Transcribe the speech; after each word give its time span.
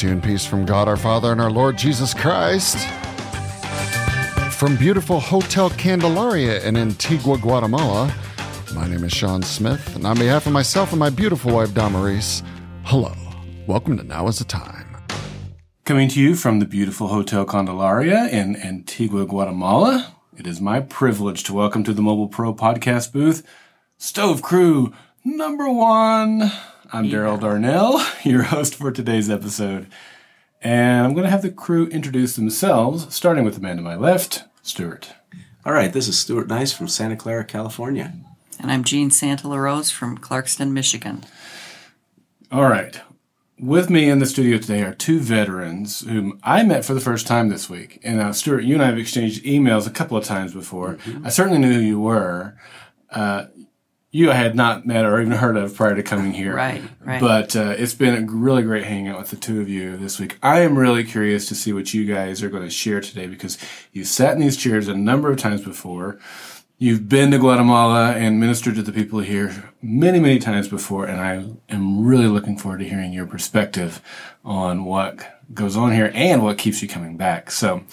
to 0.00 0.06
you 0.06 0.12
in 0.12 0.22
peace 0.22 0.46
from 0.46 0.64
God 0.64 0.88
our 0.88 0.96
Father 0.96 1.30
and 1.30 1.42
our 1.42 1.50
Lord 1.50 1.76
Jesus 1.76 2.14
Christ. 2.14 2.88
From 4.50 4.74
beautiful 4.76 5.20
Hotel 5.20 5.68
Candelaria 5.68 6.66
in 6.66 6.78
Antigua, 6.78 7.36
Guatemala, 7.36 8.14
my 8.74 8.88
name 8.88 9.04
is 9.04 9.12
Sean 9.12 9.42
Smith, 9.42 9.94
and 9.94 10.06
on 10.06 10.16
behalf 10.16 10.46
of 10.46 10.54
myself 10.54 10.92
and 10.92 10.98
my 10.98 11.10
beautiful 11.10 11.52
wife, 11.52 11.74
Damaris, 11.74 12.42
hello. 12.84 13.12
Welcome 13.66 13.98
to 13.98 14.02
Now 14.02 14.26
is 14.28 14.38
the 14.38 14.46
Time. 14.46 14.86
Coming 15.84 16.08
to 16.08 16.20
you 16.20 16.34
from 16.34 16.60
the 16.60 16.66
beautiful 16.66 17.08
Hotel 17.08 17.44
Candelaria 17.44 18.26
in 18.28 18.56
Antigua, 18.56 19.26
Guatemala, 19.26 20.14
it 20.34 20.46
is 20.46 20.62
my 20.62 20.80
privilege 20.80 21.44
to 21.44 21.52
welcome 21.52 21.84
to 21.84 21.92
the 21.92 22.00
Mobile 22.00 22.28
Pro 22.28 22.54
podcast 22.54 23.12
booth 23.12 23.46
Stove 23.98 24.40
Crew 24.40 24.94
number 25.26 25.70
one. 25.70 26.50
I'm 26.92 27.08
Daryl 27.08 27.38
Darnell, 27.38 28.04
your 28.24 28.42
host 28.42 28.74
for 28.74 28.90
today's 28.90 29.30
episode. 29.30 29.86
And 30.60 31.06
I'm 31.06 31.12
going 31.12 31.22
to 31.22 31.30
have 31.30 31.42
the 31.42 31.50
crew 31.50 31.86
introduce 31.86 32.34
themselves, 32.34 33.14
starting 33.14 33.44
with 33.44 33.54
the 33.54 33.60
man 33.60 33.76
to 33.76 33.82
my 33.82 33.94
left, 33.94 34.42
Stuart. 34.62 35.12
All 35.64 35.72
right, 35.72 35.92
this 35.92 36.08
is 36.08 36.18
Stuart 36.18 36.48
Nice 36.48 36.72
from 36.72 36.88
Santa 36.88 37.14
Clara, 37.14 37.44
California. 37.44 38.12
And 38.58 38.72
I'm 38.72 38.82
Jean 38.82 39.10
Santalarose 39.10 39.92
from 39.92 40.18
Clarkston, 40.18 40.72
Michigan. 40.72 41.24
All 42.50 42.68
right. 42.68 43.00
With 43.56 43.88
me 43.88 44.10
in 44.10 44.18
the 44.18 44.26
studio 44.26 44.58
today 44.58 44.82
are 44.82 44.94
two 44.94 45.20
veterans 45.20 46.00
whom 46.00 46.40
I 46.42 46.64
met 46.64 46.84
for 46.84 46.94
the 46.94 47.00
first 47.00 47.24
time 47.24 47.50
this 47.50 47.70
week. 47.70 48.00
And 48.02 48.20
uh, 48.20 48.32
Stuart, 48.32 48.64
you 48.64 48.74
and 48.74 48.82
I 48.82 48.86
have 48.86 48.98
exchanged 48.98 49.44
emails 49.44 49.86
a 49.86 49.90
couple 49.90 50.16
of 50.16 50.24
times 50.24 50.52
before. 50.52 50.98
I 51.22 51.28
certainly 51.28 51.58
knew 51.60 51.72
who 51.72 51.80
you 51.80 52.00
were. 52.00 52.56
Uh, 53.10 53.46
you 54.12 54.30
I 54.30 54.34
had 54.34 54.56
not 54.56 54.86
met 54.86 55.04
or 55.04 55.20
even 55.20 55.32
heard 55.32 55.56
of 55.56 55.74
prior 55.74 55.94
to 55.94 56.02
coming 56.02 56.32
here. 56.32 56.54
Right, 56.54 56.82
right. 57.00 57.20
But 57.20 57.54
uh, 57.54 57.74
it's 57.78 57.94
been 57.94 58.24
a 58.24 58.26
really 58.30 58.62
great 58.62 58.84
hanging 58.84 59.08
out 59.08 59.20
with 59.20 59.30
the 59.30 59.36
two 59.36 59.60
of 59.60 59.68
you 59.68 59.96
this 59.96 60.18
week. 60.18 60.36
I 60.42 60.60
am 60.60 60.76
really 60.76 61.04
curious 61.04 61.46
to 61.48 61.54
see 61.54 61.72
what 61.72 61.94
you 61.94 62.04
guys 62.12 62.42
are 62.42 62.50
going 62.50 62.64
to 62.64 62.70
share 62.70 63.00
today 63.00 63.26
because 63.26 63.56
you've 63.92 64.08
sat 64.08 64.34
in 64.34 64.40
these 64.40 64.56
chairs 64.56 64.88
a 64.88 64.96
number 64.96 65.30
of 65.30 65.38
times 65.38 65.62
before. 65.62 66.18
You've 66.82 67.10
been 67.10 67.30
to 67.32 67.38
Guatemala 67.38 68.12
and 68.12 68.40
ministered 68.40 68.74
to 68.76 68.82
the 68.82 68.90
people 68.90 69.20
here 69.20 69.70
many, 69.82 70.18
many 70.18 70.38
times 70.38 70.66
before, 70.66 71.04
and 71.04 71.20
I 71.20 71.44
am 71.68 72.06
really 72.06 72.26
looking 72.26 72.56
forward 72.56 72.78
to 72.78 72.88
hearing 72.88 73.12
your 73.12 73.26
perspective 73.26 74.00
on 74.46 74.86
what 74.86 75.40
goes 75.52 75.76
on 75.76 75.92
here 75.92 76.10
and 76.14 76.42
what 76.42 76.56
keeps 76.56 76.80
you 76.80 76.88
coming 76.88 77.18
back. 77.18 77.50
So, 77.50 77.84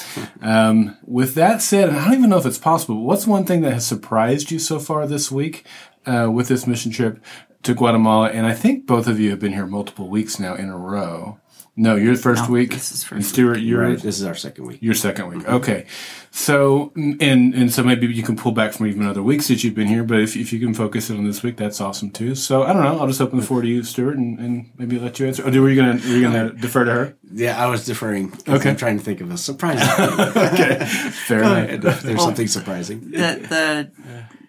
um, 0.42 0.98
with 1.04 1.36
that 1.36 1.62
said, 1.62 1.90
and 1.90 1.98
I 1.98 2.06
don't 2.06 2.14
even 2.14 2.30
know 2.30 2.38
if 2.38 2.46
it's 2.46 2.58
possible, 2.58 2.96
but 2.96 3.02
what's 3.02 3.28
one 3.28 3.44
thing 3.44 3.60
that 3.62 3.74
has 3.74 3.86
surprised 3.86 4.52
you 4.52 4.60
so 4.60 4.80
far 4.80 5.06
this 5.06 5.30
week 5.30 5.66
uh, 6.08 6.30
with 6.32 6.48
this 6.48 6.66
mission 6.66 6.92
trip 6.92 7.24
to 7.64 7.74
Guatemala? 7.74 8.30
And 8.30 8.46
I 8.46 8.54
think 8.54 8.86
both 8.86 9.08
of 9.08 9.20
you 9.20 9.30
have 9.32 9.40
been 9.40 9.54
here 9.54 9.68
multiple 9.68 10.10
weeks 10.10 10.40
now 10.40 10.56
in 10.56 10.70
a 10.70 10.78
row. 10.78 11.40
No, 11.80 11.96
you're 11.96 12.16
the 12.16 12.22
first 12.22 12.46
No, 12.46 12.54
week. 12.54 12.72
this 12.72 12.92
is 12.92 13.04
first 13.04 13.12
and 13.14 13.26
Stuart, 13.26 13.60
you're 13.60 13.82
Right, 13.84 14.00
this 14.00 14.20
is 14.20 14.26
our 14.26 14.34
second 14.34 14.66
week. 14.66 14.80
your 14.82 14.96
second 14.96 15.28
week. 15.28 15.48
Okay. 15.48 15.86
So, 16.32 16.92
and, 16.96 17.22
and 17.54 17.72
so 17.72 17.84
maybe 17.84 18.08
you 18.08 18.24
can 18.24 18.36
pull 18.36 18.52
back 18.52 18.74
from 18.74 18.88
even 18.88 19.06
other 19.06 19.22
weeks 19.22 19.48
that 19.50 19.64
you've 19.64 19.76
been 19.76 19.88
here, 19.88 20.04
but 20.04 20.20
if, 20.20 20.36
if 20.36 20.52
you 20.52 20.60
can 20.60 20.74
focus 20.74 21.10
it 21.12 21.18
on 21.18 21.24
this 21.24 21.44
week, 21.44 21.56
that's 21.56 21.80
awesome 21.80 22.10
too. 22.10 22.34
So 22.36 22.64
I 22.64 22.74
don't 22.74 22.84
know. 22.84 23.00
I'll 23.00 23.06
just 23.08 23.22
open 23.22 23.40
the 23.40 23.46
floor 23.46 23.62
to 23.62 23.68
you, 23.68 23.84
Stuart, 23.84 24.18
and, 24.18 24.40
and 24.40 24.72
maybe 24.78 24.98
let 25.00 25.20
you 25.20 25.28
answer. 25.28 25.44
Or 25.48 25.52
were 25.62 25.70
you 25.70 25.76
going 25.76 26.00
to, 26.00 26.10
were 26.10 26.16
you 26.16 26.30
going 26.30 26.50
to 26.52 26.56
defer 26.58 26.84
to 26.84 26.92
her? 26.92 27.16
Yeah, 27.32 27.64
I 27.64 27.68
was 27.68 27.86
deferring. 27.86 28.32
'cause 28.32 28.56
Okay. 28.60 28.70
I'm 28.72 28.76
trying 28.76 28.98
to 28.98 29.04
think 29.04 29.22
of 29.22 29.30
a 29.32 29.38
surprising. 29.38 29.88
okay. 30.36 30.84
Fair 31.28 31.44
enough. 31.44 32.02
There's 32.02 32.22
something 32.24 32.48
surprising. 32.48 33.12
The, 33.12 33.92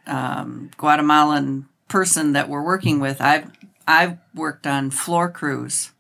the 0.07 0.13
um, 0.15 0.71
Guatemalan 0.79 1.69
person 1.89 2.33
that 2.33 2.49
we're 2.49 2.63
working 2.65 3.01
with, 3.01 3.21
I've 3.21 3.51
I've 3.87 4.19
worked 4.35 4.67
on 4.67 4.91
floor 4.91 5.31
crews 5.31 5.93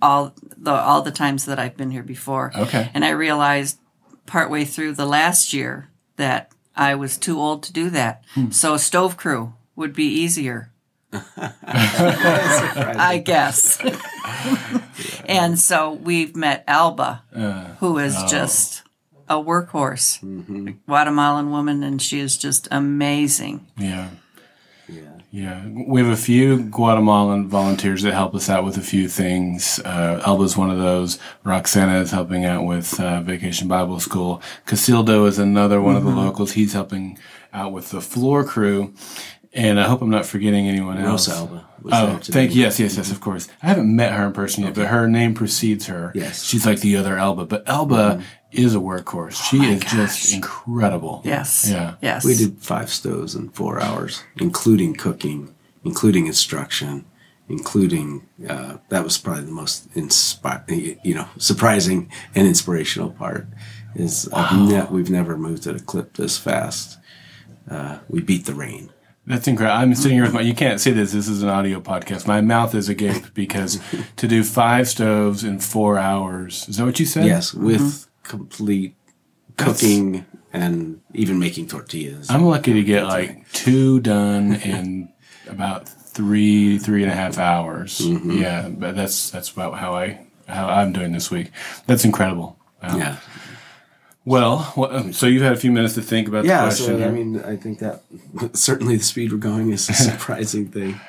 all 0.00 0.34
the 0.56 0.72
all 0.72 1.02
the 1.02 1.10
times 1.10 1.44
that 1.46 1.58
I've 1.58 1.76
been 1.76 1.90
here 1.90 2.02
before. 2.02 2.52
Okay. 2.56 2.90
And 2.94 3.04
I 3.04 3.10
realized 3.10 3.78
partway 4.26 4.64
through 4.64 4.94
the 4.94 5.06
last 5.06 5.52
year 5.52 5.90
that 6.16 6.52
I 6.74 6.94
was 6.94 7.16
too 7.16 7.38
old 7.38 7.62
to 7.64 7.72
do 7.72 7.90
that. 7.90 8.24
Hmm. 8.34 8.50
So 8.50 8.74
a 8.74 8.78
stove 8.78 9.16
crew 9.16 9.54
would 9.74 9.94
be 9.94 10.06
easier. 10.06 10.72
I 11.12 13.22
guess. 13.24 13.78
and 15.26 15.58
so 15.58 15.92
we've 15.92 16.36
met 16.36 16.64
Alba, 16.66 17.22
who 17.78 17.98
is 17.98 18.22
just 18.24 18.82
a 19.28 19.36
workhorse, 19.36 20.20
Guatemalan 20.86 21.50
woman, 21.50 21.82
and 21.82 22.00
she 22.00 22.20
is 22.20 22.36
just 22.36 22.68
amazing. 22.70 23.66
Yeah. 23.78 24.10
Yeah. 25.36 25.66
We 25.68 26.00
have 26.00 26.10
a 26.10 26.16
few 26.16 26.62
Guatemalan 26.62 27.48
volunteers 27.48 28.02
that 28.04 28.14
help 28.14 28.34
us 28.34 28.48
out 28.48 28.64
with 28.64 28.78
a 28.78 28.80
few 28.80 29.06
things. 29.06 29.78
Uh, 29.84 30.22
Elba's 30.24 30.56
one 30.56 30.70
of 30.70 30.78
those. 30.78 31.18
Roxana 31.44 32.00
is 32.00 32.10
helping 32.10 32.46
out 32.46 32.64
with 32.64 32.98
uh, 32.98 33.20
Vacation 33.20 33.68
Bible 33.68 34.00
School. 34.00 34.40
Casildo 34.64 35.28
is 35.28 35.38
another 35.38 35.82
one 35.82 35.94
of 35.94 36.04
the 36.04 36.10
locals. 36.10 36.52
He's 36.52 36.72
helping 36.72 37.18
out 37.52 37.70
with 37.72 37.90
the 37.90 38.00
floor 38.00 38.44
crew. 38.44 38.94
And 39.52 39.78
I 39.78 39.84
hope 39.84 40.00
I'm 40.00 40.08
not 40.08 40.24
forgetting 40.24 40.68
anyone 40.68 40.96
else. 40.96 41.28
Rosa 41.28 41.38
Alba 41.40 41.66
was 41.82 41.94
Oh, 41.94 42.18
thank 42.22 42.54
you. 42.54 42.62
Yes, 42.62 42.80
yes, 42.80 42.96
yes, 42.96 43.12
of 43.12 43.20
course. 43.20 43.46
I 43.62 43.66
haven't 43.66 43.94
met 43.94 44.14
her 44.14 44.26
in 44.26 44.32
person 44.32 44.64
yet, 44.64 44.74
but 44.74 44.86
her 44.86 45.06
name 45.06 45.34
precedes 45.34 45.86
her. 45.86 46.12
Yes. 46.14 46.44
She's 46.44 46.64
like 46.64 46.80
the 46.80 46.96
other 46.96 47.18
Elba. 47.18 47.44
But 47.44 47.62
Elba 47.66 48.22
is 48.58 48.74
a 48.74 48.78
workhorse. 48.78 49.42
She 49.50 49.58
is 49.58 49.82
just 49.82 50.32
incredible. 50.34 51.22
Yes. 51.24 51.68
Yeah. 51.70 51.94
Yes. 52.02 52.24
We 52.24 52.34
did 52.34 52.58
five 52.58 52.90
stoves 52.90 53.34
in 53.34 53.48
four 53.50 53.80
hours, 53.80 54.22
including 54.36 54.94
cooking, 54.94 55.54
including 55.84 56.26
instruction, 56.26 57.04
including 57.48 58.26
uh, 58.48 58.78
that 58.88 59.04
was 59.04 59.18
probably 59.18 59.44
the 59.44 59.52
most 59.52 59.90
inspi- 59.94 60.98
you 61.04 61.14
know 61.14 61.28
surprising 61.38 62.10
and 62.34 62.46
inspirational 62.46 63.10
part. 63.10 63.46
Is 63.94 64.28
I've 64.32 64.68
ne- 64.68 64.86
we've 64.90 65.10
never 65.10 65.36
moved 65.38 65.66
at 65.66 65.76
a 65.76 65.80
clip 65.80 66.14
this 66.16 66.36
fast. 66.36 66.98
Uh, 67.70 67.98
we 68.08 68.20
beat 68.20 68.44
the 68.46 68.54
rain. 68.54 68.90
That's 69.26 69.48
incredible. 69.48 69.80
I'm 69.80 69.94
sitting 69.96 70.18
here 70.18 70.22
with 70.24 70.34
my, 70.34 70.40
you 70.40 70.54
can't 70.54 70.80
see 70.80 70.92
this, 70.92 71.10
this 71.10 71.26
is 71.26 71.42
an 71.42 71.48
audio 71.48 71.80
podcast. 71.80 72.28
My 72.28 72.40
mouth 72.40 72.76
is 72.76 72.88
agape 72.88 73.34
because 73.34 73.80
to 74.16 74.28
do 74.28 74.44
five 74.44 74.86
stoves 74.88 75.42
in 75.42 75.58
four 75.58 75.98
hours, 75.98 76.68
is 76.68 76.76
that 76.76 76.84
what 76.84 77.00
you 77.00 77.06
said? 77.06 77.24
Yes, 77.26 77.52
with 77.52 78.06
complete 78.28 78.94
cooking 79.56 80.26
and 80.52 81.00
even 81.14 81.38
making 81.38 81.68
tortillas. 81.68 82.30
I'm 82.30 82.44
lucky 82.44 82.72
to 82.74 82.82
get 82.82 83.04
like 83.04 83.50
two 83.52 84.00
done 84.00 84.54
in 84.54 85.12
about 85.48 85.88
three, 85.88 86.78
three 86.78 87.02
and 87.02 87.12
a 87.12 87.14
half 87.14 87.38
hours. 87.38 87.98
Mm-hmm. 88.00 88.38
Yeah, 88.38 88.68
but 88.68 88.96
that's, 88.96 89.30
that's 89.30 89.50
about 89.50 89.74
how 89.78 89.94
I, 89.94 90.26
how 90.48 90.68
I'm 90.68 90.92
doing 90.92 91.12
this 91.12 91.30
week. 91.30 91.50
That's 91.86 92.04
incredible. 92.04 92.58
Wow. 92.82 92.96
yeah, 92.98 93.16
Well, 94.24 94.72
well, 94.76 94.94
um, 94.96 95.12
so 95.12 95.26
you've 95.26 95.42
had 95.42 95.52
a 95.52 95.56
few 95.56 95.72
minutes 95.72 95.94
to 95.94 96.02
think 96.02 96.28
about 96.28 96.44
the 96.44 96.50
question. 96.50 96.98
yeah. 96.98 97.04
So. 97.04 97.08
I 97.08 97.10
mean, 97.10 97.42
I 97.42 97.56
think 97.56 97.78
that 97.80 98.02
certainly 98.52 98.96
the 98.96 99.02
speed 99.04 99.32
we're 99.32 99.38
going 99.38 99.72
is 99.72 99.88
a 99.88 99.92
surprising 100.10 100.68
thing. 100.68 101.00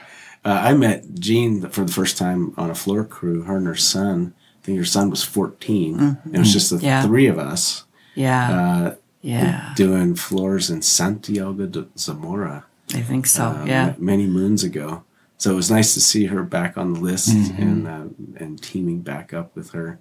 Uh, 0.46 0.62
I 0.64 0.74
met 0.74 1.16
Jean 1.16 1.68
for 1.70 1.84
the 1.84 1.92
first 1.92 2.18
time 2.18 2.54
on 2.58 2.70
a 2.70 2.76
floor 2.76 3.04
crew. 3.04 3.44
Her 3.44 3.58
and 3.58 3.68
her 3.68 3.76
son. 3.76 4.34
Think 4.68 4.80
her 4.80 4.84
son 4.86 5.10
was 5.10 5.24
14. 5.24 6.18
It 6.34 6.40
was 6.40 6.52
just 6.52 6.70
the 6.72 6.78
Yeah. 6.80 7.02
three 7.02 7.28
of 7.28 7.40
us 7.40 7.86
yeah. 8.16 8.52
uh, 8.52 8.96
yeah. 9.22 9.72
doing 9.78 10.14
floors 10.14 10.70
in 10.70 10.82
Santiago 10.82 11.66
de 11.68 11.88
Zamora. 11.98 12.66
I 12.94 13.00
think 13.00 13.28
so. 13.28 13.46
uh, 13.46 13.64
yeah. 13.66 13.86
ma- 13.86 13.94
many 13.98 14.28
moons 14.28 14.66
ago. 14.66 15.06
So 15.38 15.52
it 15.54 15.56
was 15.56 15.72
nice 15.72 15.94
to 15.94 16.02
see 16.02 16.26
her 16.26 16.44
back 16.44 16.78
on 16.78 16.92
the 16.96 17.00
list 17.00 17.30
and 17.58 17.88
uh, 17.88 18.08
and 18.36 18.62
teaming 18.62 19.00
back 19.04 19.34
up 19.34 19.56
with 19.56 19.72
her 19.72 20.00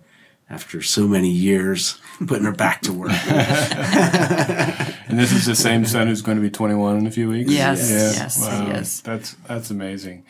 after 0.50 0.82
so 0.82 1.06
many 1.06 1.30
years, 1.30 2.00
putting 2.26 2.44
her 2.44 2.50
back 2.52 2.80
to 2.82 2.92
work. 2.92 3.12
And 5.06 5.18
this 5.18 5.32
is 5.32 5.46
the 5.46 5.54
same 5.54 5.84
son 5.84 6.08
who's 6.08 6.22
going 6.22 6.36
to 6.36 6.42
be 6.42 6.50
21 6.50 6.98
in 6.98 7.06
a 7.06 7.10
few 7.10 7.28
weeks. 7.28 7.50
Yes, 7.50 7.90
yes, 7.90 8.44
he 8.44 8.70
is. 8.72 9.00
That's 9.02 9.34
that's 9.46 9.70
amazing. 9.70 10.24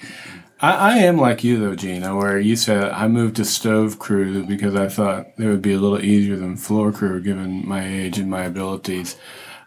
I, 0.60 0.72
I 0.72 0.96
am 0.98 1.18
like 1.18 1.44
you 1.44 1.58
though, 1.58 1.74
Gina, 1.74 2.16
where 2.16 2.38
you 2.38 2.56
said 2.56 2.84
I 2.84 3.08
moved 3.08 3.36
to 3.36 3.44
stove 3.44 3.98
crew 3.98 4.44
because 4.44 4.74
I 4.74 4.88
thought 4.88 5.28
it 5.38 5.46
would 5.46 5.62
be 5.62 5.74
a 5.74 5.78
little 5.78 6.02
easier 6.02 6.36
than 6.36 6.56
floor 6.56 6.92
crew 6.92 7.20
given 7.20 7.66
my 7.66 7.86
age 7.86 8.18
and 8.18 8.30
my 8.30 8.44
abilities. 8.44 9.16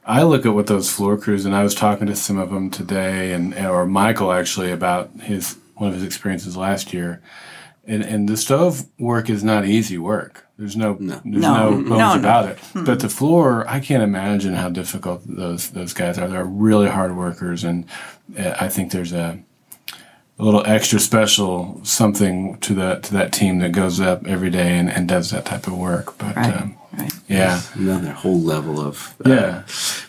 I 0.06 0.24
look 0.24 0.46
at 0.46 0.56
what 0.56 0.68
those 0.68 0.90
floor 0.92 1.18
crews, 1.18 1.46
and 1.46 1.56
I 1.56 1.62
was 1.62 1.76
talking 1.76 2.08
to 2.08 2.16
some 2.16 2.40
of 2.40 2.50
them 2.50 2.72
today, 2.72 3.34
and 3.34 3.54
or 3.56 3.86
Michael 3.86 4.32
actually 4.32 4.72
about 4.72 5.12
his 5.22 5.58
one 5.76 5.90
of 5.90 5.96
his 5.96 6.04
experiences 6.04 6.58
last 6.58 6.94
year. 6.94 7.22
And, 7.86 8.04
and 8.04 8.30
the 8.30 8.38
stove 8.38 8.86
work 9.00 9.30
is 9.30 9.44
not 9.44 9.66
easy 9.66 9.98
work. 9.98 10.46
There's 10.58 10.76
no, 10.76 10.94
there's 11.00 11.24
no, 11.26 11.32
No. 11.32 11.72
bones 11.72 11.90
No, 11.90 11.98
no. 12.14 12.20
about 12.20 12.50
it. 12.50 12.58
But 12.76 13.00
the 13.00 13.10
floor, 13.10 13.66
I 13.68 13.80
can't 13.80 14.04
imagine 14.04 14.54
how 14.54 14.70
difficult 14.70 15.24
those 15.26 15.70
those 15.72 15.94
guys 15.94 16.18
are. 16.20 16.28
They're 16.28 16.44
really 16.46 16.90
hard 16.90 17.16
workers, 17.16 17.64
and 17.64 17.86
uh, 18.38 18.56
I 18.60 18.68
think 18.68 18.92
there's 18.92 19.14
a 19.14 19.40
a 20.38 20.44
little 20.44 20.64
extra 20.66 21.00
special 21.00 21.80
something 21.84 22.58
to 22.60 22.74
that 22.76 23.04
to 23.04 23.14
that 23.14 23.32
team 23.34 23.60
that 23.60 23.72
goes 23.72 24.00
up 24.00 24.28
every 24.28 24.50
day 24.50 24.78
and, 24.78 24.90
and 24.90 25.08
does 25.08 25.32
that 25.32 25.46
type 25.46 25.66
of 25.68 25.78
work. 25.78 26.18
But 26.18 26.36
Right. 26.36 26.56
um, 26.62 26.76
right. 26.98 27.12
yeah, 27.28 27.62
Another 27.76 28.12
whole 28.12 28.40
level 28.40 28.80
of 28.80 29.16
uh, 29.26 29.30
yeah, 29.30 29.64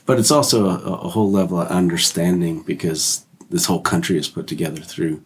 but 0.06 0.18
it's 0.18 0.30
also 0.30 0.66
a, 0.68 0.74
a 1.06 1.08
whole 1.08 1.30
level 1.30 1.60
of 1.60 1.68
understanding 1.68 2.62
because 2.62 3.24
this 3.50 3.66
whole 3.66 3.80
country 3.80 4.18
is 4.18 4.28
put 4.28 4.46
together 4.46 4.82
through 4.82 5.22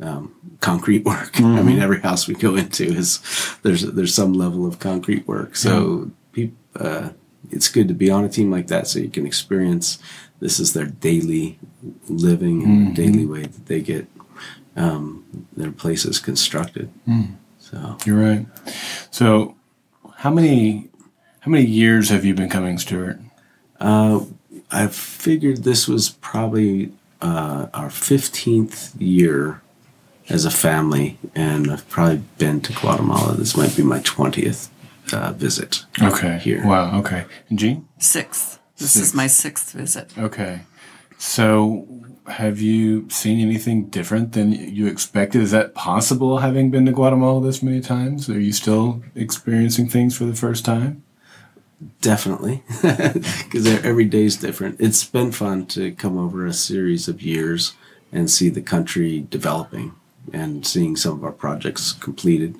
um, 0.00 0.34
concrete 0.60 1.04
work. 1.12 1.40
I 1.40 1.62
mean, 1.62 1.80
every 1.80 2.00
house 2.00 2.26
we 2.26 2.34
go 2.34 2.56
into 2.56 2.84
is 2.84 3.20
there's 3.62 3.82
there's 3.82 4.14
some 4.14 4.32
level 4.32 4.66
of 4.66 4.78
concrete 4.78 5.26
work. 5.26 5.56
So 5.56 6.10
peop 6.32 6.56
uh, 6.76 7.10
it's 7.50 7.68
good 7.68 7.88
to 7.88 7.94
be 7.94 8.10
on 8.10 8.24
a 8.24 8.28
team 8.28 8.50
like 8.50 8.68
that, 8.68 8.86
so 8.86 8.98
you 8.98 9.10
can 9.10 9.26
experience 9.26 9.98
this 10.40 10.58
is 10.58 10.72
their 10.72 10.86
daily 10.86 11.58
living 12.08 12.62
and 12.64 12.96
daily 12.96 13.26
way 13.26 13.42
that 13.42 13.66
they 13.66 13.80
get 13.80 14.06
um, 14.76 15.46
their 15.56 15.70
places 15.72 16.18
constructed. 16.18 16.90
So 17.58 17.96
You're 18.04 18.20
right. 18.20 18.46
So, 19.10 19.56
how 20.16 20.30
many 20.30 20.88
how 21.40 21.50
many 21.50 21.64
years 21.66 22.08
have 22.08 22.24
you 22.24 22.34
been 22.34 22.48
coming, 22.48 22.78
Stuart? 22.78 23.20
I 24.70 24.86
figured 24.88 25.64
this 25.64 25.86
was 25.86 26.10
probably 26.10 26.92
uh, 27.20 27.66
our 27.74 27.88
15th 27.88 28.94
year 28.98 29.60
as 30.28 30.44
a 30.44 30.50
family, 30.50 31.18
and 31.34 31.70
I've 31.70 31.88
probably 31.88 32.22
been 32.38 32.60
to 32.62 32.72
Guatemala. 32.72 33.34
This 33.34 33.56
might 33.56 33.76
be 33.76 33.82
my 33.82 34.00
20th 34.00 34.68
uh, 35.12 35.32
visit. 35.32 35.84
Okay. 36.00 36.38
Here. 36.38 36.66
Wow. 36.66 36.98
Okay. 37.00 37.26
And 37.48 37.58
Jean? 37.58 37.88
Sixth. 37.98 38.58
This 38.76 38.92
Sixth. 38.92 39.08
is 39.08 39.14
my 39.14 39.26
sixth 39.26 39.72
visit. 39.72 40.16
Okay. 40.18 40.62
So, 41.18 41.86
have 42.26 42.60
you 42.60 43.08
seen 43.08 43.40
anything 43.40 43.86
different 43.86 44.32
than 44.32 44.52
you 44.52 44.86
expected? 44.86 45.42
Is 45.42 45.52
that 45.52 45.74
possible 45.74 46.38
having 46.38 46.70
been 46.70 46.86
to 46.86 46.92
Guatemala 46.92 47.40
this 47.40 47.62
many 47.62 47.80
times? 47.80 48.28
Are 48.28 48.40
you 48.40 48.52
still 48.52 49.02
experiencing 49.14 49.88
things 49.88 50.16
for 50.16 50.24
the 50.24 50.34
first 50.34 50.64
time? 50.64 51.04
Definitely, 52.00 52.62
because 52.82 53.66
every 53.84 54.06
day 54.06 54.24
is 54.24 54.36
different. 54.36 54.80
It's 54.80 55.04
been 55.04 55.32
fun 55.32 55.66
to 55.66 55.92
come 55.92 56.16
over 56.16 56.46
a 56.46 56.52
series 56.52 57.08
of 57.08 57.20
years 57.20 57.74
and 58.10 58.30
see 58.30 58.48
the 58.48 58.62
country 58.62 59.26
developing 59.28 59.94
and 60.32 60.66
seeing 60.66 60.96
some 60.96 61.14
of 61.14 61.24
our 61.24 61.32
projects 61.32 61.92
completed. 61.92 62.56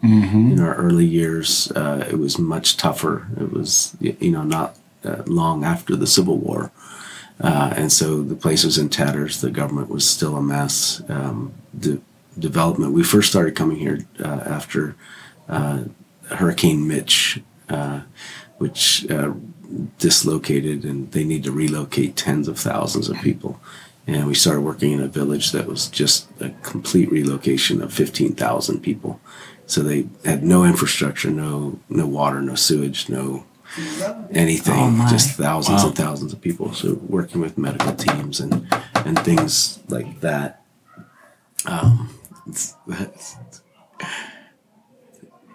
In 0.52 0.60
our 0.60 0.74
early 0.74 1.06
years, 1.06 1.70
uh, 1.72 2.06
it 2.10 2.18
was 2.18 2.38
much 2.38 2.76
tougher. 2.76 3.26
It 3.40 3.52
was, 3.52 3.96
you 4.00 4.30
know, 4.30 4.42
not 4.42 4.76
uh, 5.04 5.22
long 5.26 5.64
after 5.64 5.96
the 5.96 6.06
Civil 6.06 6.38
War. 6.38 6.70
Uh, 7.40 7.72
and 7.76 7.90
so 7.92 8.22
the 8.22 8.36
place 8.36 8.64
was 8.64 8.78
in 8.78 8.88
tatters. 8.88 9.40
The 9.40 9.50
government 9.50 9.88
was 9.88 10.08
still 10.08 10.36
a 10.36 10.42
mess. 10.42 11.02
Um, 11.08 11.52
the 11.72 12.00
development, 12.38 12.92
we 12.92 13.02
first 13.02 13.28
started 13.30 13.56
coming 13.56 13.78
here 13.78 14.00
uh, 14.20 14.42
after 14.46 14.94
uh, 15.48 15.84
Hurricane 16.30 16.86
Mitch, 16.86 17.40
uh, 17.68 18.02
which 18.58 19.10
uh, 19.10 19.32
dislocated, 19.98 20.84
and 20.84 21.10
they 21.12 21.24
need 21.24 21.44
to 21.44 21.52
relocate 21.52 22.16
tens 22.16 22.48
of 22.48 22.58
thousands 22.58 23.08
of 23.08 23.16
people. 23.18 23.60
And 24.06 24.26
we 24.26 24.34
started 24.34 24.60
working 24.60 24.92
in 24.92 25.00
a 25.00 25.08
village 25.08 25.52
that 25.52 25.66
was 25.66 25.88
just 25.88 26.28
a 26.40 26.50
complete 26.62 27.10
relocation 27.10 27.80
of 27.82 27.92
15,000 27.92 28.80
people. 28.80 29.18
So 29.66 29.82
they 29.82 30.08
had 30.26 30.42
no 30.44 30.64
infrastructure, 30.64 31.30
no 31.30 31.78
no 31.88 32.06
water, 32.06 32.42
no 32.42 32.54
sewage, 32.54 33.08
no 33.08 33.46
anything, 34.30 35.00
Oh, 35.00 35.06
just 35.08 35.30
thousands 35.38 35.82
Wow. 35.82 35.88
and 35.88 35.96
thousands 35.96 36.32
of 36.34 36.40
people. 36.42 36.74
So 36.74 37.00
working 37.08 37.40
with 37.40 37.56
medical 37.56 37.94
teams 37.94 38.40
and 38.40 38.66
and 38.94 39.18
things 39.20 39.78
like 39.88 40.20
that. 40.20 40.62
Um, 41.64 42.10
it's, 42.46 42.74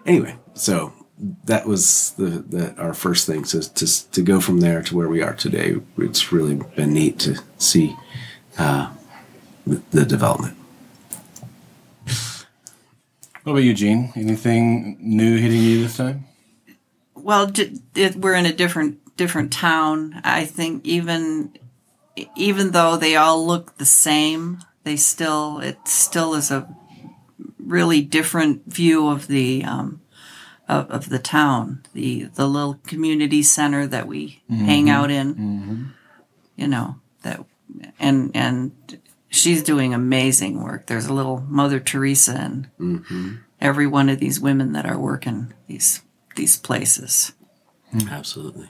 anyway, 0.06 0.36
so 0.54 0.92
that 1.44 1.66
was 1.66 2.12
the, 2.16 2.30
the 2.48 2.74
our 2.80 2.94
first 2.94 3.26
thing. 3.26 3.44
So 3.44 3.60
to 3.60 4.10
to 4.10 4.22
go 4.22 4.40
from 4.40 4.60
there 4.60 4.82
to 4.82 4.96
where 4.96 5.08
we 5.08 5.22
are 5.22 5.34
today, 5.34 5.76
it's 5.98 6.32
really 6.32 6.56
been 6.76 6.92
neat 6.94 7.18
to 7.20 7.38
see 7.58 7.96
uh, 8.58 8.92
the, 9.66 9.82
the 9.90 10.04
development. 10.04 10.56
What 13.42 13.52
about 13.52 13.62
you, 13.62 13.74
Jean? 13.74 14.12
Anything 14.16 14.98
new 15.00 15.38
hitting 15.38 15.62
you 15.62 15.82
this 15.82 15.96
time? 15.96 16.24
Well, 17.14 17.50
it, 17.94 18.16
we're 18.16 18.34
in 18.34 18.46
a 18.46 18.52
different 18.52 19.16
different 19.16 19.52
town. 19.52 20.20
I 20.24 20.44
think 20.44 20.84
even 20.84 21.52
even 22.36 22.72
though 22.72 22.96
they 22.96 23.16
all 23.16 23.46
look 23.46 23.78
the 23.78 23.86
same, 23.86 24.58
they 24.84 24.96
still 24.96 25.58
it 25.60 25.88
still 25.88 26.34
is 26.34 26.50
a 26.50 26.68
really 27.58 28.02
different 28.02 28.66
view 28.66 29.08
of 29.08 29.26
the 29.26 29.64
um, 29.64 30.00
of, 30.68 30.90
of 30.90 31.08
the 31.08 31.18
town, 31.18 31.82
the 31.94 32.24
the 32.34 32.46
little 32.46 32.74
community 32.86 33.42
center 33.42 33.86
that 33.86 34.06
we 34.06 34.42
hang 34.48 34.90
out 34.90 35.10
in. 35.10 35.92
You 36.56 36.68
know 36.68 36.96
that, 37.22 37.44
and 37.98 38.30
and 38.34 38.72
she's 39.28 39.62
doing 39.62 39.94
amazing 39.94 40.62
work. 40.62 40.86
There's 40.86 41.06
a 41.06 41.12
little 41.14 41.44
Mother 41.48 41.80
Teresa 41.80 42.34
in 42.78 43.40
every 43.60 43.86
one 43.86 44.08
of 44.08 44.18
these 44.20 44.40
women 44.40 44.72
that 44.72 44.86
are 44.86 44.98
working 44.98 45.52
these 45.66 46.02
these 46.36 46.56
places. 46.56 47.32
Absolutely. 48.10 48.68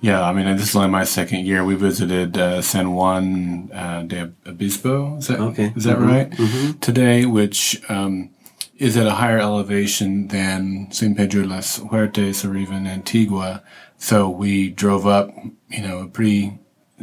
Yeah, 0.00 0.22
I 0.22 0.32
mean, 0.32 0.44
this 0.56 0.68
is 0.70 0.76
only 0.76 0.88
my 0.90 1.04
second 1.04 1.46
year. 1.46 1.64
We 1.64 1.74
visited 1.74 2.36
uh, 2.36 2.60
San 2.62 2.92
Juan 2.92 3.70
uh, 3.72 4.02
de 4.02 4.32
Obispo. 4.46 5.16
Is 5.18 5.28
that 5.28 5.40
Okay. 5.40 5.72
Is 5.74 5.84
that 5.84 5.98
Mhm. 5.98 6.06
right? 6.06 6.80
Today, 6.82 7.24
which 7.24 7.80
um, 7.88 8.30
is 8.76 8.96
at 8.96 9.06
a 9.06 9.12
higher 9.14 9.38
elevation 9.38 10.28
than 10.28 10.88
San 10.90 11.14
Pedro 11.14 11.42
de 11.42 11.48
las 11.48 11.78
Huertas 11.78 12.44
or 12.44 12.56
even 12.56 12.86
Antigua. 12.86 13.62
So 13.96 14.28
we 14.28 14.68
drove 14.68 15.06
up, 15.06 15.30
you 15.70 15.82
know, 15.82 16.00
a 16.00 16.06
pretty 16.08 16.58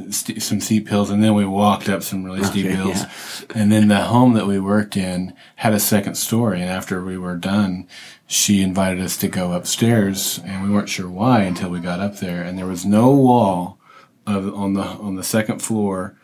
st- 0.10 0.42
some 0.42 0.60
steep 0.60 0.88
hills, 0.88 1.10
and 1.10 1.24
then 1.24 1.34
we 1.36 1.45
walked 1.45 1.90
up 1.90 2.04
some 2.04 2.24
really 2.24 2.44
steep 2.44 2.66
Okay, 2.66 2.75
hills. 2.75 3.01
yeah. 3.01 3.45
And 3.56 3.72
then 3.72 3.88
the 3.88 4.01
home 4.01 4.34
that 4.34 4.48
we 4.48 4.60
worked 4.60 4.98
in 4.98 5.34
had 5.57 5.74
a 5.74 5.80
second 5.80 6.16
story. 6.16 6.62
And 6.62 6.69
after 6.69 7.04
we 7.04 7.18
were 7.18 7.36
done, 7.36 7.88
she 8.28 8.62
invited 8.62 9.01
us 9.04 9.18
to 9.18 9.28
go 9.28 9.54
upstairs, 9.54 10.40
and 10.45 10.63
we 10.63 10.69
weren't 10.69 10.90
sure 10.90 11.10
why 11.10 11.42
until 11.42 11.69
we 11.69 11.80
got 11.80 12.00
up 12.00 12.18
there. 12.18 12.42
And 12.44 12.57
there 12.57 12.66
was 12.68 12.86
no 12.86 13.12
wall 13.12 13.78
of, 14.25 14.54
on 14.54 14.74
the 14.74 14.84
on 14.84 15.16
the 15.16 15.24
second 15.24 15.62
floor 15.62 16.18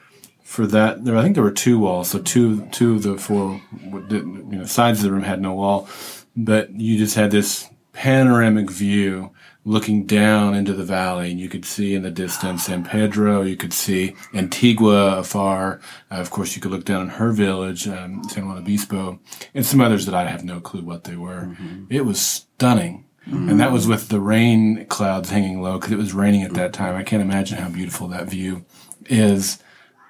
for 0.43 0.65
that. 0.67 1.05
There, 1.05 1.15
I 1.15 1.21
think 1.21 1.35
there 1.35 1.43
were 1.43 1.51
two 1.51 1.79
walls. 1.79 2.09
So 2.09 2.19
two 2.19 2.65
two 2.67 2.95
of 2.95 3.03
the 3.03 3.17
four 3.17 3.61
you 3.83 4.43
know, 4.49 4.65
sides 4.65 4.99
of 4.99 5.03
the 5.05 5.11
room 5.11 5.23
had 5.23 5.41
no 5.41 5.53
wall, 5.53 5.87
but 6.35 6.71
you 6.71 6.97
just 6.97 7.15
had 7.15 7.31
this 7.31 7.69
panoramic 7.93 8.69
view 8.71 9.31
looking 9.65 10.05
down 10.05 10.55
into 10.55 10.73
the 10.73 10.83
valley 10.83 11.31
and 11.31 11.39
you 11.39 11.49
could 11.49 11.65
see 11.65 11.93
in 11.93 12.01
the 12.01 12.09
distance 12.11 12.63
San 12.63 12.83
Pedro, 12.83 13.41
you 13.41 13.57
could 13.57 13.73
see 13.73 14.15
Antigua 14.33 15.17
afar. 15.19 15.81
Uh, 16.09 16.15
of 16.15 16.31
course, 16.31 16.55
you 16.55 16.61
could 16.61 16.71
look 16.71 16.85
down 16.85 17.01
in 17.03 17.09
her 17.09 17.31
village, 17.31 17.87
um, 17.87 18.23
San 18.29 18.47
Juan 18.47 18.57
Obispo, 18.57 19.19
and 19.53 19.65
some 19.65 19.81
others 19.81 20.05
that 20.05 20.15
I 20.15 20.27
have 20.27 20.43
no 20.43 20.59
clue 20.59 20.81
what 20.81 21.03
they 21.03 21.15
were. 21.15 21.55
It 21.89 22.05
was 22.05 22.21
stunning. 22.21 23.05
And 23.25 23.59
that 23.59 23.71
was 23.71 23.85
with 23.85 24.09
the 24.09 24.19
rain 24.19 24.87
clouds 24.87 25.29
hanging 25.29 25.61
low 25.61 25.77
because 25.77 25.91
it 25.91 25.97
was 25.97 26.13
raining 26.13 26.41
at 26.41 26.55
that 26.55 26.73
time. 26.73 26.95
I 26.95 27.03
can't 27.03 27.21
imagine 27.21 27.59
how 27.59 27.69
beautiful 27.69 28.07
that 28.07 28.27
view 28.27 28.65
is, 29.05 29.59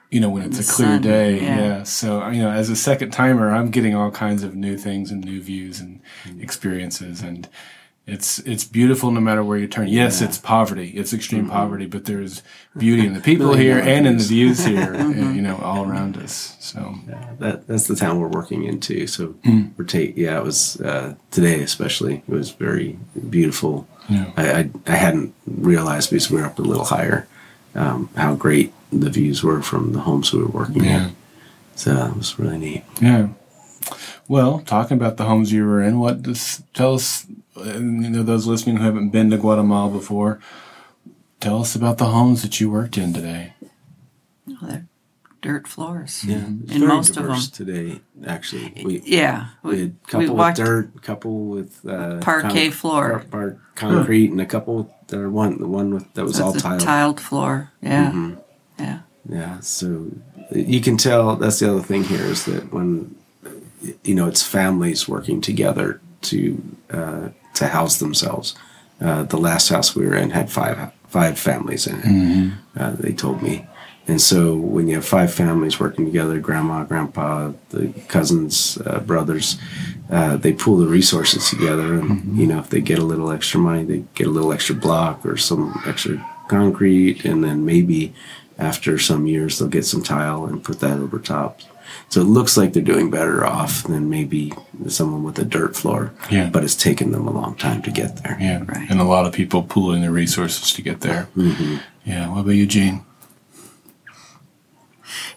you 0.10 0.22
know, 0.22 0.30
when 0.30 0.44
it's 0.44 0.58
a 0.58 0.74
clear 0.74 0.88
sun, 0.88 1.02
day. 1.02 1.42
yeah. 1.42 1.60
yeah. 1.60 1.84
So, 1.84 2.26
you 2.30 2.42
know, 2.42 2.50
as 2.50 2.70
a 2.70 2.78
second 2.78 3.12
timer, 3.12 3.52
I'm 3.52 3.72
getting 3.72 3.94
all 3.94 4.10
kinds 4.10 4.42
of 4.44 4.56
new 4.56 4.78
things 4.78 5.12
and 5.12 5.22
new 5.22 5.42
views 5.42 5.82
and 5.82 6.00
experiences. 6.40 7.22
And 7.22 7.50
it's, 8.12 8.40
it's 8.40 8.64
beautiful 8.64 9.12
no 9.12 9.20
matter 9.20 9.44
where 9.44 9.58
you 9.58 9.68
turn. 9.68 9.88
Yes, 9.88 10.22
it's 10.22 10.38
poverty. 10.38 10.90
It's 10.92 11.14
extreme 11.14 11.50
poverty, 11.50 11.86
but 11.86 12.06
there's 12.06 12.42
beauty 12.78 13.06
in 13.06 13.14
the 13.14 13.20
people 13.22 13.54
here 13.54 13.78
and 13.80 14.06
in 14.08 14.18
the 14.18 14.24
views. 14.24 14.66
here, 14.66 14.94
and, 14.94 15.36
you 15.36 15.42
know, 15.42 15.58
all 15.58 15.90
around 15.90 16.18
us. 16.18 16.56
So, 16.60 16.96
That 17.40 17.68
that's 17.68 17.88
the 17.88 17.96
town 17.96 18.20
we're 18.20 18.28
working 18.28 18.64
into. 18.64 19.08
So 19.08 19.28
Hmm. 19.44 19.68
we're 19.78 19.86
ta- 19.86 20.14
yeah, 20.16 20.38
it 20.38 20.44
was 20.44 20.80
uh, 20.82 21.16
today 21.32 21.62
especially. 21.62 22.16
It 22.28 22.30
was 22.30 22.52
very 22.52 22.98
beautiful. 23.30 23.88
Yeah. 24.10 24.32
I, 24.38 24.52
I 24.60 24.70
I 24.88 24.96
hadn't 24.96 25.34
realized 25.46 26.10
because 26.10 26.32
we 26.32 26.40
were 26.40 26.48
up 26.48 26.60
a 26.60 26.64
little 26.64 26.86
higher 26.86 27.28
um, 27.76 28.10
how 28.16 28.36
great 28.36 28.74
the 28.92 29.10
views 29.10 29.44
were 29.44 29.62
from 29.62 29.94
the 29.94 30.00
homes 30.02 30.34
we 30.34 30.40
were 30.42 30.48
working 30.62 30.84
Yeah. 30.84 31.08
in. 31.08 31.16
So 31.76 31.92
it 32.08 32.18
was 32.18 32.40
really 32.40 32.58
neat. 32.58 32.84
Yeah. 33.02 33.28
Well, 34.28 34.60
talking 34.66 34.98
about 34.98 35.18
the 35.18 35.24
homes 35.26 35.52
you 35.52 35.66
were 35.66 35.82
in, 35.82 36.00
what 36.00 36.22
does 36.22 36.62
tell 36.74 36.94
us? 36.96 37.26
You 37.66 38.10
know, 38.10 38.24
those 38.24 38.48
listening 38.48 38.78
who 38.78 38.84
haven't 38.84 39.10
been 39.10 39.30
to 39.32 39.38
Guatemala 39.38 39.92
before, 39.92 40.40
tell 41.40 41.62
us 41.62 41.76
about 41.76 41.98
the 41.98 42.06
homes 42.06 42.42
that 42.42 42.60
you 42.60 42.70
worked 42.70 42.98
in 42.98 43.14
today. 43.14 43.54
Oh, 44.50 44.56
they're 44.62 44.86
dirt 45.42 45.68
floors. 45.68 46.24
Yeah, 46.26 46.44
it's 46.64 46.74
In 46.74 46.86
most 46.88 47.16
of 47.18 47.26
them. 47.26 47.40
today. 47.54 48.02
Actually, 48.28 48.74
we 48.84 49.02
Yeah, 49.06 49.48
we 49.64 49.70
we, 49.72 49.80
had 49.80 49.88
a 49.88 49.92
we 49.92 50.00
couple 50.08 50.20
with 50.28 50.38
walked. 50.38 50.58
dirt, 50.58 51.02
couple 51.02 51.46
with 51.46 51.86
uh, 51.88 52.20
Parquet 52.20 52.72
floor. 52.72 53.20
par- 53.20 53.26
par- 53.32 53.58
concrete, 53.76 54.32
and 54.32 54.42
a 54.42 54.46
couple. 54.46 54.94
There 55.08 55.30
one 55.30 55.58
the 55.60 55.68
one 55.68 55.94
with 55.94 56.14
that 56.14 56.24
was 56.26 56.40
all 56.40 56.52
That's 56.52 56.64
a 56.66 56.68
tiled. 56.68 56.82
tiled 56.82 57.20
floor. 57.22 57.72
Yeah, 57.82 58.12
Mm-hmm. 58.12 58.34
yeah. 58.80 59.00
Yeah, 59.30 59.60
so 59.60 60.08
you 60.52 60.82
can 60.82 60.98
tell 60.98 61.36
that's 61.36 61.60
the 61.60 61.72
other 61.72 61.82
thing 61.84 62.04
here 62.04 62.24
is 62.26 62.46
that 62.46 62.74
when 62.74 63.16
you 64.04 64.16
know 64.16 64.28
it's 64.28 64.44
families 64.44 65.08
working 65.08 65.40
together 65.42 66.02
to 66.24 66.62
uh, 66.92 67.30
to 67.60 67.68
house 67.68 67.98
themselves. 68.00 68.56
Uh, 69.00 69.24
the 69.24 69.38
last 69.38 69.70
house 69.70 69.96
we 69.96 70.06
were 70.06 70.16
in 70.16 70.32
had 70.32 70.50
five 70.50 70.92
five 71.08 71.40
families 71.40 71.88
in 71.88 71.96
it. 72.00 72.06
Uh, 72.80 72.92
they 73.00 73.14
told 73.14 73.42
me, 73.42 73.66
And 74.10 74.20
so 74.20 74.56
when 74.56 74.88
you 74.88 74.96
have 74.96 75.06
five 75.06 75.32
families 75.32 75.80
working 75.80 76.06
together, 76.06 76.40
grandma, 76.40 76.84
grandpa, 76.84 77.52
the 77.70 77.94
cousins, 78.08 78.80
uh, 78.86 79.00
brothers, 79.02 79.58
uh, 80.10 80.36
they 80.38 80.52
pool 80.52 80.78
the 80.78 80.88
resources 80.88 81.48
together. 81.50 81.94
And, 82.00 82.36
you 82.36 82.48
know, 82.48 82.58
if 82.58 82.70
they 82.70 82.82
get 82.82 82.98
a 82.98 83.06
little 83.06 83.32
extra 83.32 83.60
money, 83.60 83.84
they 83.84 84.04
get 84.16 84.26
a 84.26 84.32
little 84.32 84.52
extra 84.52 84.74
block 84.74 85.24
or 85.26 85.38
some 85.38 85.80
extra 85.86 86.18
concrete. 86.48 87.24
And 87.24 87.44
then 87.44 87.66
maybe 87.66 88.14
after 88.58 88.98
some 88.98 89.28
years, 89.28 89.60
they'll 89.60 89.68
get 89.70 89.86
some 89.86 90.02
tile 90.04 90.46
and 90.46 90.64
put 90.64 90.80
that 90.80 90.98
over 90.98 91.20
top. 91.20 91.60
So 92.10 92.22
it 92.22 92.26
looks 92.26 92.58
like 92.58 92.74
they're 92.74 92.82
doing 92.84 93.10
better 93.10 93.46
off 93.46 93.84
than 93.84 94.10
maybe 94.10 94.54
someone 94.88 95.24
with 95.24 95.38
a 95.40 95.46
dirt 95.46 95.76
floor. 95.76 96.14
Yeah. 96.32 96.50
But 96.50 96.64
it's 96.64 96.76
taken 96.76 97.12
them 97.12 97.28
a 97.28 97.32
long 97.32 97.56
time 97.56 97.82
to 97.84 97.92
get 97.92 98.24
there. 98.24 98.38
Yeah, 98.40 98.64
Right. 98.66 98.90
and 98.90 99.00
a 99.00 99.04
lot 99.04 99.26
of 99.26 99.34
people 99.34 99.64
pooling 99.64 100.02
their 100.02 100.12
resources 100.12 100.74
to 100.74 100.82
get 100.82 101.02
there. 101.02 101.28
Yeah. 102.06 102.30
What 102.30 102.42
about 102.42 102.52
you, 102.52 102.66
Jean? 102.66 103.06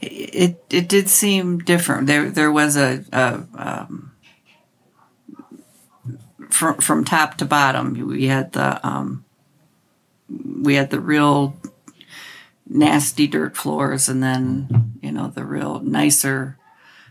it 0.00 0.62
it 0.70 0.88
did 0.88 1.08
seem 1.08 1.58
different. 1.58 2.06
There 2.06 2.30
there 2.30 2.52
was 2.52 2.76
a, 2.76 3.04
a 3.12 3.42
um, 3.54 4.12
from 6.50 6.78
from 6.78 7.04
top 7.04 7.36
to 7.38 7.44
bottom. 7.44 7.94
We 8.08 8.26
had 8.26 8.52
the 8.52 8.84
um, 8.86 9.24
we 10.28 10.74
had 10.74 10.90
the 10.90 11.00
real 11.00 11.56
nasty 12.72 13.26
dirt 13.26 13.56
floors, 13.56 14.08
and 14.08 14.22
then 14.22 14.94
you 15.00 15.12
know 15.12 15.28
the 15.28 15.44
real 15.44 15.80
nicer. 15.80 16.58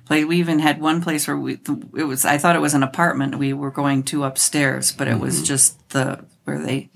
Like 0.09 0.27
we 0.27 0.37
even 0.37 0.59
had 0.59 0.81
one 0.81 1.01
place 1.01 1.27
where 1.27 1.37
we 1.37 1.59
it 1.95 2.03
was 2.03 2.25
I 2.25 2.37
thought 2.37 2.55
it 2.55 2.61
was 2.61 2.73
an 2.73 2.83
apartment 2.83 3.37
we 3.37 3.53
were 3.53 3.71
going 3.71 4.03
to 4.03 4.23
upstairs, 4.23 4.91
but 4.91 5.07
it 5.07 5.19
was 5.19 5.35
mm-hmm. 5.35 5.45
just 5.45 5.89
the 5.89 6.25
where 6.43 6.59
they 6.59 6.89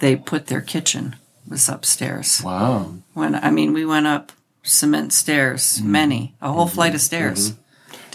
they 0.00 0.16
put 0.16 0.46
their 0.46 0.60
kitchen 0.60 1.16
was 1.48 1.68
upstairs. 1.68 2.42
Wow. 2.42 2.94
When 3.14 3.34
I 3.34 3.50
mean, 3.50 3.72
we 3.72 3.86
went 3.86 4.06
up 4.06 4.32
cement 4.62 5.12
stairs, 5.12 5.78
mm-hmm. 5.78 5.92
many, 5.92 6.34
a 6.40 6.52
whole 6.52 6.66
mm-hmm. 6.66 6.74
flight 6.74 6.94
of 6.94 7.00
stairs. 7.00 7.52
Mm-hmm. 7.52 7.60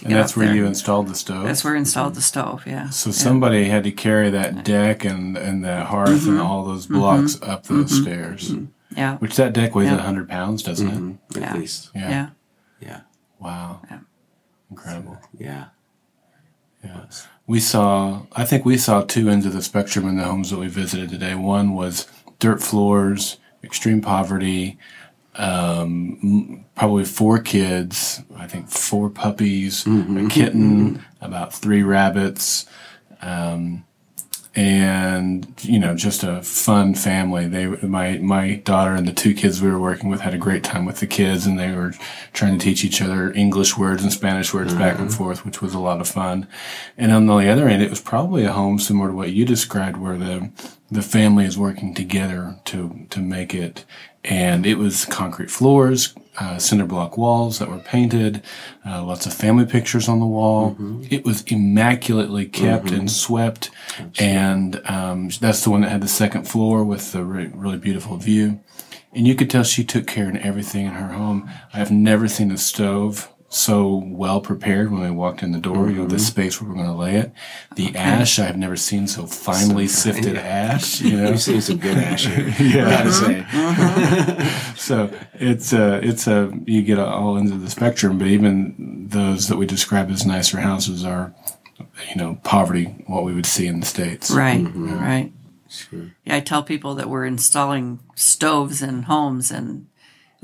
And 0.04 0.14
that's 0.14 0.36
where 0.36 0.48
there. 0.48 0.56
you 0.56 0.66
installed 0.66 1.08
the 1.08 1.16
stove. 1.16 1.46
That's 1.46 1.64
where 1.64 1.74
we 1.74 1.80
installed 1.80 2.16
the 2.16 2.22
stove. 2.22 2.68
Yeah. 2.68 2.90
so 2.90 3.12
somebody 3.12 3.66
had 3.66 3.86
to 3.86 3.92
carry 3.92 4.30
that 4.30 4.64
deck 4.64 5.06
and 5.06 5.38
and 5.38 5.64
that 5.64 5.88
hearth 5.88 6.10
Mm-hmm. 6.10 6.32
and 6.32 6.42
all 6.42 6.66
those 6.66 6.86
blocks 6.86 7.42
up 7.42 7.64
those 7.64 8.02
stairs. 8.02 8.54
Yeah. 8.96 9.18
Which 9.18 9.36
that 9.36 9.54
deck 9.54 9.76
weighs 9.76 9.90
a 9.90 9.92
Yeah. 9.96 10.02
hundred 10.02 10.30
pounds, 10.30 10.64
doesn't 10.64 11.20
it? 11.32 11.38
At 11.38 11.42
Yeah. 11.42 11.54
least. 11.58 11.90
Yeah. 11.96 12.10
Yeah. 12.10 12.30
Yeah. 12.82 13.00
Wow. 13.40 13.82
Yeah. 13.90 14.00
Incredible. 14.72 15.18
Yeah. 15.38 15.66
Yeah. 16.84 17.02
We 17.48 17.60
saw, 17.60 18.22
I 18.36 18.46
think 18.46 18.66
we 18.66 18.78
saw 18.78 19.02
two 19.02 19.30
ends 19.30 19.46
of 19.46 19.54
the 19.54 19.62
spectrum 19.62 20.08
in 20.08 20.18
the 20.18 20.24
homes 20.24 20.50
that 20.50 20.60
we 20.60 20.68
visited 20.68 21.10
today. 21.10 21.36
One 21.36 21.74
was 21.74 22.08
dirt 22.40 22.62
floors, 22.62 23.38
extreme 23.64 24.02
poverty, 24.02 24.78
um, 25.36 26.66
probably 26.76 27.06
four 27.06 27.40
kids, 27.40 28.22
I 28.38 28.48
think 28.48 28.70
four 28.70 29.10
puppies, 29.10 29.86
a 29.86 30.28
kitten, 30.30 31.04
about 31.22 31.54
three 31.54 31.84
rabbits, 31.84 32.66
um, 33.22 33.84
and 34.56 35.48
you 35.64 35.80
know 35.80 35.96
just 35.96 36.24
a 36.24 36.42
fun 36.42 36.96
family. 36.96 37.48
They 37.48 37.68
my 37.68 38.20
my 38.20 38.56
daughter 38.56 38.94
and 38.94 39.08
the 39.08 39.14
two 39.14 39.34
kids 39.34 39.62
we 39.62 39.70
were 39.70 39.80
working 39.80 40.10
with 40.10 40.22
had 40.22 40.34
a 40.34 40.38
great 40.38 40.64
time 40.64 40.86
with 40.86 41.00
the 41.00 41.08
kids 41.08 41.46
and 41.46 41.60
they 41.60 41.74
were 41.74 41.94
trying 42.32 42.58
to 42.58 42.64
teach 42.64 42.86
each 42.86 43.02
other 43.02 43.32
english 43.34 43.78
words 43.78 44.04
and 44.04 44.12
spanish 44.12 44.54
words 44.54 44.74
back 44.74 44.98
and 44.98 45.10
mm-hmm. 45.10 45.18
forth 45.18 45.46
which 45.46 45.62
was 45.62 45.74
a 45.74 45.80
lot 45.80 46.00
of 46.00 46.08
fun. 46.08 46.48
And 46.98 47.12
on 47.12 47.26
the 47.26 47.50
other 47.50 47.68
end 47.68 47.84
it 47.84 47.90
was 47.90 48.02
probably 48.02 48.46
a 48.46 48.54
home 48.54 48.80
similar 48.80 49.10
to 49.10 49.16
what 49.16 49.32
you 49.32 49.46
described 49.46 49.98
where 49.98 50.18
the 50.18 50.52
the 50.90 51.02
family 51.02 51.46
is 51.46 51.58
working 51.58 51.94
together 51.94 52.56
to 52.66 53.06
to 53.10 53.20
make 53.20 53.54
it 53.54 53.86
and 54.26 54.66
it 54.66 54.78
was 54.78 55.06
concrete 55.06 55.50
floors 55.50 56.14
uh, 56.38 56.58
cinder 56.58 56.86
block 56.86 57.18
walls 57.18 57.60
that 57.60 57.70
were 57.70 57.80
painted, 57.80 58.42
uh, 58.86 59.04
lots 59.04 59.26
of 59.26 59.34
family 59.34 59.66
pictures 59.66 60.10
on 60.10 60.20
the 60.20 60.26
wall. 60.26 60.76
It 61.10 61.24
was 61.24 61.44
immaculately 61.44 62.46
kept 62.46 62.92
and 62.92 63.10
swept, 63.10 63.70
and 64.20 64.82
um, 64.86 65.30
that's 65.40 65.64
the 65.64 65.70
one 65.70 65.82
that 65.82 65.92
had 65.92 66.02
the 66.02 66.08
second 66.08 66.48
floor 66.48 66.84
with 66.84 67.12
the 67.12 67.24
re- 67.24 67.52
really 67.54 67.78
beautiful 67.78 68.18
view. 68.18 68.60
And 69.14 69.26
you 69.26 69.36
could 69.36 69.50
tell 69.50 69.64
she 69.64 69.86
took 69.86 70.08
care 70.08 70.30
of 70.30 70.36
everything 70.36 70.86
in 70.88 70.94
her 70.94 71.14
home. 71.14 71.50
I've 71.74 71.92
never 71.92 72.28
seen 72.28 72.52
a 72.52 72.58
stove 72.58 73.32
so 73.50 74.04
well 74.06 74.42
prepared 74.42 74.92
when 74.92 75.02
we 75.02 75.12
walked 75.12 75.44
in 75.44 75.52
the 75.52 75.60
door. 75.60 75.90
You 75.90 75.98
know, 75.98 76.08
the 76.08 76.16
mm-hmm. 76.16 76.24
space 76.24 76.62
where 76.62 76.70
we're 76.70 76.76
going 76.76 76.88
to 76.88 76.94
lay 76.94 77.16
it. 77.16 77.32
The 77.76 77.96
ash 77.96 78.40
I've 78.40 78.58
never 78.58 78.76
seen 78.76 79.08
so 79.08 79.26
finely 79.26 79.88
sifted 79.88 80.36
ash. 80.38 81.02
You 81.02 81.18
know, 81.18 81.30
You've 81.30 81.42
seen 81.42 81.62
some 81.62 81.78
good 81.78 81.98
ash 81.98 82.26
here. 82.26 82.48
yeah. 82.60 82.88
I 82.88 82.90
gotta 82.90 83.12
say. 83.12 84.74
so 84.76 85.18
it's 85.36 85.74
a 85.74 86.06
it's 86.06 86.28
a 86.28 86.52
you 86.66 86.82
get 86.82 87.00
all 87.00 87.38
into 87.38 87.56
the 87.58 87.70
spectrum, 87.70 88.18
but 88.18 88.28
even 88.28 89.08
those 89.10 89.48
that 89.48 89.58
we 89.58 89.66
describe 89.66 90.10
as 90.10 90.26
nicer 90.26 90.60
houses 90.60 91.06
are, 91.06 91.34
you 92.10 92.16
know, 92.16 92.40
poverty 92.44 92.86
what 93.08 93.24
we 93.24 93.34
would 93.34 93.46
see 93.46 93.68
in 93.68 93.80
the 93.80 93.86
states. 93.86 94.32
Right. 94.32 94.62
Mm-hmm. 94.62 95.00
Right. 95.00 95.32
Sure. 95.70 96.12
Yeah, 96.26 96.38
I 96.38 96.40
tell 96.42 96.64
people 96.64 96.96
that 96.96 97.10
we're 97.10 97.26
installing 97.26 98.00
stoves 98.16 98.82
in 98.82 99.04
homes 99.04 99.52
and 99.52 99.88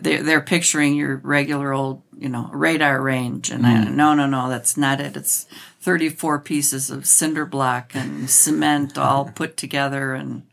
they're, 0.02 0.24
they're 0.24 0.42
picturing 0.42 0.96
your 0.96 1.18
regular 1.18 1.74
old, 1.74 2.02
you 2.18 2.30
know, 2.30 2.50
radar 2.54 3.02
range. 3.02 3.50
And 3.50 3.66
I, 3.66 3.86
mm. 3.86 3.94
no, 3.94 4.14
no, 4.14 4.26
no, 4.26 4.50
that's 4.50 4.78
not 4.78 5.00
it. 5.00 5.16
It's 5.16 5.46
34 5.82 6.40
pieces 6.40 6.90
of 6.90 7.06
cinder 7.06 7.46
block 7.46 7.92
and 7.96 8.30
cement 8.30 8.98
all 8.98 9.26
put 9.36 9.58
together 9.58 10.14
and 10.14 10.44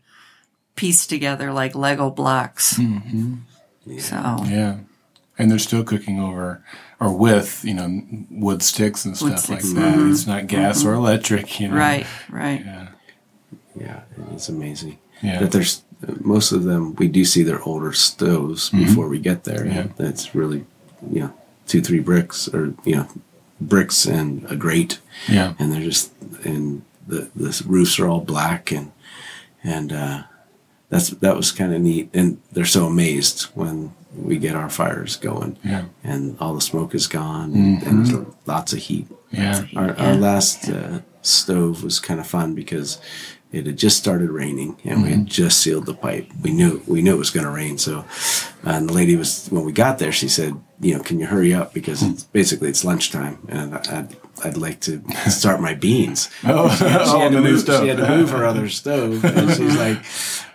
pieced 0.75 1.09
together 1.09 1.51
like 1.51 1.75
Lego 1.75 2.09
blocks. 2.09 2.75
Mm-hmm. 2.75 3.35
So, 3.97 4.15
Yeah, 4.45 4.79
and 5.37 5.49
they're 5.49 5.57
still 5.57 5.83
cooking 5.83 6.19
over 6.19 6.63
or 6.99 7.15
with 7.15 7.63
you 7.63 7.73
know 7.73 8.01
wood 8.29 8.61
sticks 8.61 9.05
and 9.05 9.17
stuff 9.17 9.49
like 9.49 9.61
sticks, 9.61 9.73
that. 9.73 9.95
Mm-hmm. 9.95 10.11
It's 10.11 10.27
not 10.27 10.47
gas 10.47 10.79
mm-hmm. 10.79 10.89
or 10.89 10.93
electric. 10.93 11.59
You 11.59 11.69
know. 11.69 11.75
right, 11.75 12.05
right. 12.29 12.61
Yeah. 12.63 12.87
Yeah, 13.75 14.01
it's 14.33 14.49
amazing. 14.49 14.99
Yeah. 15.21 15.39
That 15.39 15.51
there's 15.51 15.83
most 16.21 16.51
of 16.51 16.63
them. 16.63 16.95
We 16.95 17.07
do 17.07 17.25
see 17.25 17.43
their 17.43 17.61
older 17.63 17.93
stoves 17.93 18.69
before 18.69 19.07
we 19.09 19.19
get 19.19 19.43
there. 19.43 19.65
Yeah. 19.65 19.87
That's 19.97 20.33
really, 20.35 20.65
you 21.11 21.21
know, 21.21 21.33
two 21.67 21.81
three 21.81 21.99
bricks 21.99 22.47
or 22.47 22.73
you 22.85 22.95
know, 22.95 23.07
bricks 23.61 24.05
and 24.05 24.45
a 24.51 24.55
grate, 24.55 24.99
Yeah. 25.27 25.53
and 25.59 25.71
they're 25.71 25.81
just 25.81 26.11
and 26.43 26.83
the 27.07 27.29
the 27.35 27.63
roofs 27.67 27.99
are 27.99 28.07
all 28.07 28.21
black 28.21 28.71
and 28.71 28.91
and 29.63 29.91
uh, 29.91 30.23
that's 30.89 31.09
that 31.09 31.35
was 31.35 31.51
kind 31.51 31.73
of 31.73 31.81
neat. 31.81 32.09
And 32.13 32.39
they're 32.51 32.65
so 32.65 32.85
amazed 32.85 33.43
when 33.55 33.91
we 34.15 34.37
get 34.37 34.55
our 34.55 34.69
fires 34.69 35.15
going. 35.17 35.57
Yeah. 35.63 35.85
and 36.03 36.37
all 36.39 36.53
the 36.55 36.61
smoke 36.61 36.95
is 36.95 37.07
gone 37.07 37.53
and, 37.53 37.83
and 37.83 38.05
there's 38.05 38.25
lots 38.45 38.73
of 38.73 38.79
heat. 38.79 39.07
Yeah. 39.31 39.65
Our, 39.75 39.93
our 39.99 40.15
last 40.15 40.67
uh, 40.69 41.01
stove 41.21 41.83
was 41.83 41.99
kind 41.99 42.19
of 42.19 42.25
fun 42.25 42.55
because 42.55 42.99
it 43.51 43.65
had 43.65 43.77
just 43.77 43.97
started 43.97 44.29
raining 44.29 44.77
and 44.83 45.01
we 45.01 45.09
had 45.09 45.25
just 45.25 45.59
sealed 45.59 45.87
the 45.87 45.93
pipe. 45.95 46.27
We 46.41 46.51
knew 46.51 46.83
we 46.87 47.01
knew 47.01 47.15
it 47.15 47.19
was 47.19 47.31
going 47.31 47.45
to 47.45 47.51
rain. 47.51 47.77
So, 47.79 47.99
uh, 47.99 48.03
and 48.63 48.89
the 48.89 48.93
lady 48.93 49.15
was 49.15 49.47
when 49.47 49.65
we 49.65 49.71
got 49.71 49.97
there, 49.97 50.11
she 50.11 50.27
said, 50.27 50.53
"You 50.79 50.95
know, 50.95 51.03
can 51.03 51.19
you 51.19 51.25
hurry 51.25 51.53
up 51.53 51.73
because 51.73 52.03
it's 52.03 52.23
basically 52.25 52.69
it's 52.69 52.85
lunchtime 52.85 53.39
and 53.49 53.75
I'd 53.75 54.15
I'd 54.43 54.57
like 54.57 54.81
to 54.81 55.01
start 55.29 55.61
my 55.61 55.73
beans." 55.73 56.29
Oh, 56.43 56.69
she, 56.75 56.83
had 56.85 57.31
to 57.31 57.41
move, 57.41 57.65
she 57.65 57.87
had 57.87 57.97
to 57.97 58.07
move 58.07 58.29
her 58.31 58.45
other 58.45 58.69
stove, 58.81 59.23
and 59.23 59.49
she's 59.51 59.77
like, 59.77 60.03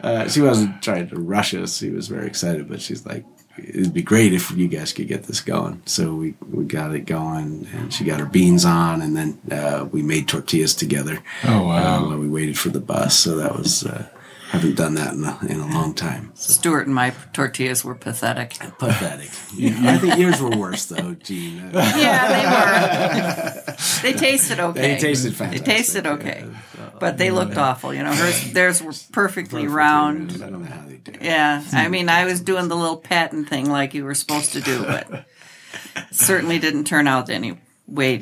uh, 0.02 0.28
she 0.28 0.40
wasn't 0.40 0.82
trying 0.82 1.08
to 1.08 1.16
rush 1.16 1.54
us. 1.54 1.78
She 1.78 1.90
was 1.90 2.08
very 2.08 2.26
excited, 2.26 2.68
but 2.68 2.80
she's 2.80 3.04
like, 3.06 3.24
it'd 3.58 3.94
be 3.94 4.02
great 4.02 4.32
if 4.32 4.50
you 4.50 4.68
guys 4.68 4.92
could 4.92 5.08
get 5.08 5.24
this 5.24 5.40
going. 5.40 5.82
So 5.86 6.14
we, 6.14 6.34
we 6.50 6.64
got 6.64 6.94
it 6.94 7.06
going, 7.06 7.68
and 7.72 7.92
she 7.92 8.04
got 8.04 8.20
her 8.20 8.26
beans 8.26 8.64
on, 8.64 9.02
and 9.02 9.16
then 9.16 9.40
uh, 9.50 9.86
we 9.90 10.02
made 10.02 10.28
tortillas 10.28 10.74
together. 10.74 11.22
Oh, 11.44 11.66
wow. 11.66 12.04
uh, 12.04 12.08
while 12.08 12.18
we 12.18 12.28
waited 12.28 12.58
for 12.58 12.70
the 12.70 12.80
bus, 12.80 13.18
so 13.18 13.36
that 13.36 13.56
was 13.56 13.84
uh, 13.84 14.08
haven't 14.54 14.76
done 14.76 14.94
that 14.94 15.14
in 15.14 15.24
a, 15.24 15.38
in 15.46 15.60
a 15.60 15.74
long 15.74 15.94
time. 15.94 16.30
So 16.34 16.52
Stuart 16.52 16.86
and 16.86 16.94
my 16.94 17.12
tortillas 17.32 17.84
were 17.84 17.94
pathetic. 17.94 18.50
pathetic. 18.78 19.30
I 19.30 19.98
think 19.98 20.16
yours 20.18 20.40
were 20.40 20.56
worse 20.56 20.86
though, 20.86 21.14
Jean. 21.14 21.70
Yeah, 21.72 22.28
they 22.28 23.64
were. 23.66 23.76
they 24.02 24.12
tasted 24.12 24.60
okay. 24.60 24.94
They 24.94 24.98
tasted 24.98 25.34
fine. 25.34 25.50
They 25.50 25.58
tasted 25.58 26.06
okay, 26.06 26.44
yeah. 26.46 26.73
But 27.00 27.18
they 27.18 27.28
mm-hmm. 27.28 27.36
looked 27.36 27.56
awful. 27.56 27.92
You 27.94 28.02
know, 28.02 28.12
hers, 28.12 28.52
theirs 28.52 28.82
were 28.82 28.92
perfectly 29.12 29.66
round. 29.66 30.32
I 30.32 30.50
don't 30.50 30.62
know 30.62 30.68
how 30.68 30.86
they 30.86 30.96
do. 30.96 31.12
it. 31.12 31.22
Yeah, 31.22 31.62
I 31.72 31.84
hmm. 31.84 31.90
mean, 31.90 32.08
I 32.08 32.24
was 32.24 32.40
doing 32.40 32.68
the 32.68 32.76
little 32.76 32.96
patent 32.96 33.48
thing 33.48 33.70
like 33.70 33.94
you 33.94 34.04
were 34.04 34.14
supposed 34.14 34.52
to 34.52 34.60
do, 34.60 34.82
but 34.84 35.26
certainly 36.10 36.58
didn't 36.58 36.84
turn 36.84 37.06
out 37.06 37.30
any 37.30 37.58
way. 37.86 38.20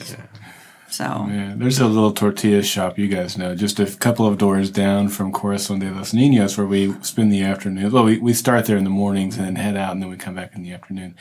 So 0.89 1.05
Yeah, 1.05 1.55
there's 1.57 1.79
a 1.79 1.87
little 1.87 2.13
tortilla 2.13 2.63
shop 2.63 2.99
you 2.99 3.09
guys 3.09 3.39
know, 3.39 3.55
just 3.55 3.81
a 3.81 3.87
couple 3.87 4.27
of 4.27 4.37
doors 4.37 4.71
down 4.71 5.09
from 5.09 5.33
Corazon 5.33 5.79
de 5.79 5.91
los 5.91 6.13
Niños, 6.13 6.59
where 6.59 6.67
we 6.67 6.93
spend 7.03 7.33
the 7.33 7.43
afternoon. 7.43 7.91
Well, 7.91 8.05
we, 8.05 8.19
we 8.19 8.35
start 8.35 8.67
there 8.67 8.77
in 8.77 8.85
the 8.85 8.91
mornings 8.91 9.39
and 9.39 9.47
then 9.47 9.57
head 9.57 9.77
out, 9.77 9.93
and 9.93 10.03
then 10.03 10.11
we 10.11 10.17
come 10.17 10.35
back 10.35 10.55
in 10.55 10.63
the 10.63 10.73
afternoon. 10.73 11.15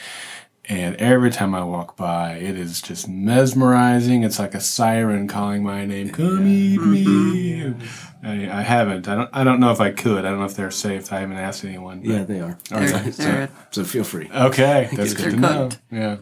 And 0.70 0.96
every 0.98 1.32
time 1.32 1.56
I 1.56 1.64
walk 1.64 1.98
by, 1.98 2.34
it 2.34 2.56
is 2.58 2.82
just 2.82 3.08
mesmerizing. 3.10 4.24
It's 4.24 4.38
like 4.40 4.54
a 4.54 4.60
siren 4.62 5.28
calling 5.28 5.64
my 5.64 5.86
name. 5.86 6.12
Come 6.12 6.48
eat 6.48 6.80
me. 6.80 7.06
Mm-hmm. 7.62 8.26
I, 8.28 8.60
I 8.60 8.62
haven't. 8.62 9.08
I 9.08 9.16
don't. 9.16 9.30
I 9.34 9.44
don't 9.44 9.60
know 9.60 9.72
if 9.72 9.82
I 9.82 9.90
could. 9.92 10.24
I 10.24 10.30
don't 10.30 10.40
know 10.40 10.46
if 10.46 10.56
they're 10.56 10.70
safe. 10.70 11.12
I 11.12 11.20
haven't 11.22 11.38
asked 11.38 11.66
anyone. 11.66 12.02
but- 12.02 12.08
Yeah, 12.10 12.24
they 12.24 12.40
are. 12.42 12.58
They're, 12.70 12.88
So, 13.12 13.24
they're, 13.24 13.50
so 13.72 13.84
feel 13.84 14.04
free. 14.04 14.30
Okay, 14.34 14.90
that's 14.94 15.16
good 15.16 15.32
to 15.32 15.38
know. 15.38 15.70
Yeah, 15.92 16.18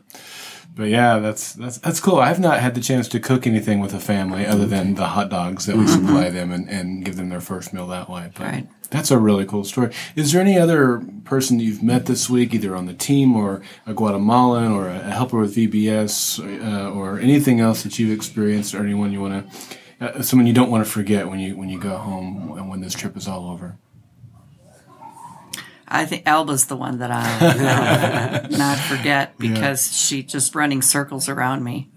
but 0.76 0.88
yeah, 0.88 1.20
that's 1.20 1.54
that's 1.54 1.78
that's 1.80 2.00
cool. 2.00 2.20
I've 2.20 2.40
not 2.40 2.60
had 2.60 2.76
the 2.76 2.82
chance 2.82 3.08
to 3.10 3.20
cook 3.20 3.46
anything 3.46 3.80
with 3.80 3.94
a 3.94 4.00
family 4.00 4.46
other 4.46 4.66
than 4.66 4.96
the 4.96 5.08
hot 5.08 5.30
dogs 5.30 5.66
that 5.66 5.76
we 5.76 5.88
supply 5.88 6.30
them 6.30 6.52
and, 6.52 6.70
and 6.70 7.04
give 7.04 7.16
them 7.16 7.30
their 7.30 7.42
first 7.42 7.74
meal 7.74 7.88
that 7.88 8.10
way. 8.10 8.32
But 8.34 8.44
Right. 8.44 8.68
That's 8.92 9.12
a 9.12 9.20
really 9.20 9.46
cool 9.46 9.64
story. 9.66 9.94
Is 10.16 10.32
there 10.32 10.42
any 10.42 10.58
other 10.58 11.04
person 11.24 11.60
you've 11.60 11.84
met 11.84 12.08
this 12.08 12.30
week, 12.30 12.54
either 12.54 12.76
on 12.76 12.88
the 12.88 12.94
team 12.94 13.36
or 13.36 13.62
a 13.86 13.94
Guatemalan 13.94 14.72
or 14.72 14.88
a 14.88 15.00
helper 15.00 15.40
with 15.40 15.56
VBS 15.56 16.40
uh, 16.40 16.92
or 16.92 17.20
anything 17.20 17.60
else 17.60 17.84
that 17.84 18.00
you've 18.00 18.12
experienced, 18.12 18.74
or 18.74 18.82
anyone 18.82 19.12
you 19.12 19.22
want 19.22 19.52
to, 19.52 20.20
uh, 20.20 20.22
someone 20.24 20.48
you 20.48 20.54
don't 20.54 20.72
want 20.72 20.84
to 20.84 20.90
forget 20.90 21.28
when 21.28 21.40
you 21.40 21.56
when 21.56 21.70
you 21.70 21.80
go 21.80 21.98
home 21.98 22.56
and 22.58 22.70
when 22.70 22.82
this 22.82 22.96
trip 22.96 23.16
is 23.16 23.28
all 23.28 23.50
over? 23.52 23.78
I 25.92 26.06
think 26.06 26.24
Alba's 26.28 26.68
the 26.68 26.76
one 26.76 27.00
that 27.00 27.10
I'll 27.12 28.50
not 28.58 28.78
forget 28.78 29.38
because 29.38 29.92
she 29.96 30.22
just 30.24 30.54
running 30.56 30.82
circles 30.82 31.28
around 31.30 31.64
me. 31.64 31.90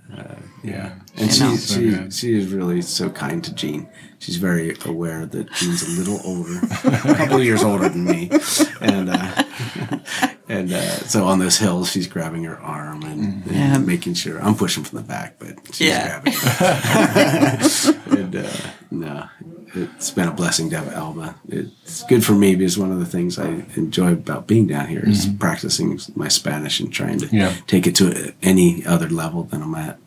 Yeah, 0.63 0.93
And 1.17 1.33
You 1.33 1.41
know. 1.45 1.57
she, 1.57 1.57
So 1.57 1.75
she, 1.81 2.11
she 2.11 2.39
is 2.39 2.53
really 2.53 2.83
so 2.83 3.11
kind 3.11 3.43
to 3.45 3.55
Jean. 3.55 3.89
She's 4.19 4.37
very 4.37 4.77
aware 4.85 5.27
that 5.27 5.51
Jean's 5.53 5.83
a 5.83 5.91
little 6.01 6.21
older, 6.25 6.59
a 6.85 7.15
couple 7.17 7.39
of 7.39 7.45
years 7.45 7.63
older 7.65 7.89
than 7.89 8.05
me, 8.05 8.31
and 8.81 9.11
uh, 9.11 9.43
and 10.49 10.73
uh, 10.73 10.81
so 11.09 11.25
on 11.27 11.41
those 11.41 11.59
hills, 11.59 11.91
she's 11.91 12.07
grabbing 12.07 12.45
her 12.45 12.57
arm 12.61 13.03
and, 13.03 13.45
and 13.47 13.51
Yeah. 13.51 13.79
making 13.79 14.15
sure 14.15 14.41
I'm 14.41 14.55
pushing 14.55 14.85
from 14.85 14.99
the 14.99 15.05
back, 15.05 15.39
but 15.41 15.57
she's 15.75 15.89
Yeah. 15.89 16.21
grabbing. 16.21 16.33
Her. 16.35 18.01
and 18.19 18.37
uh, 18.37 18.51
no, 18.93 19.29
it's 19.75 20.11
been 20.11 20.29
a 20.29 20.33
blessing 20.33 20.71
to 20.71 20.79
have 20.79 20.89
Alba. 20.93 21.35
It's 21.49 22.03
good 22.05 22.25
for 22.25 22.33
me 22.33 22.55
because 22.55 22.79
one 22.79 22.93
of 22.93 22.99
the 22.99 23.07
things 23.07 23.39
I 23.39 23.65
enjoy 23.77 24.13
about 24.13 24.47
being 24.47 24.67
down 24.67 24.89
here 24.89 25.03
is 25.09 25.27
practicing 25.39 25.99
my 26.15 26.29
Spanish 26.29 26.81
and 26.81 26.93
trying 26.93 27.19
to 27.21 27.29
Yeah. 27.35 27.55
take 27.67 27.87
it 27.87 27.95
to 27.97 28.35
any 28.43 28.85
other 28.85 29.09
level 29.09 29.45
than 29.45 29.63
I'm 29.63 29.75
at. 29.75 29.99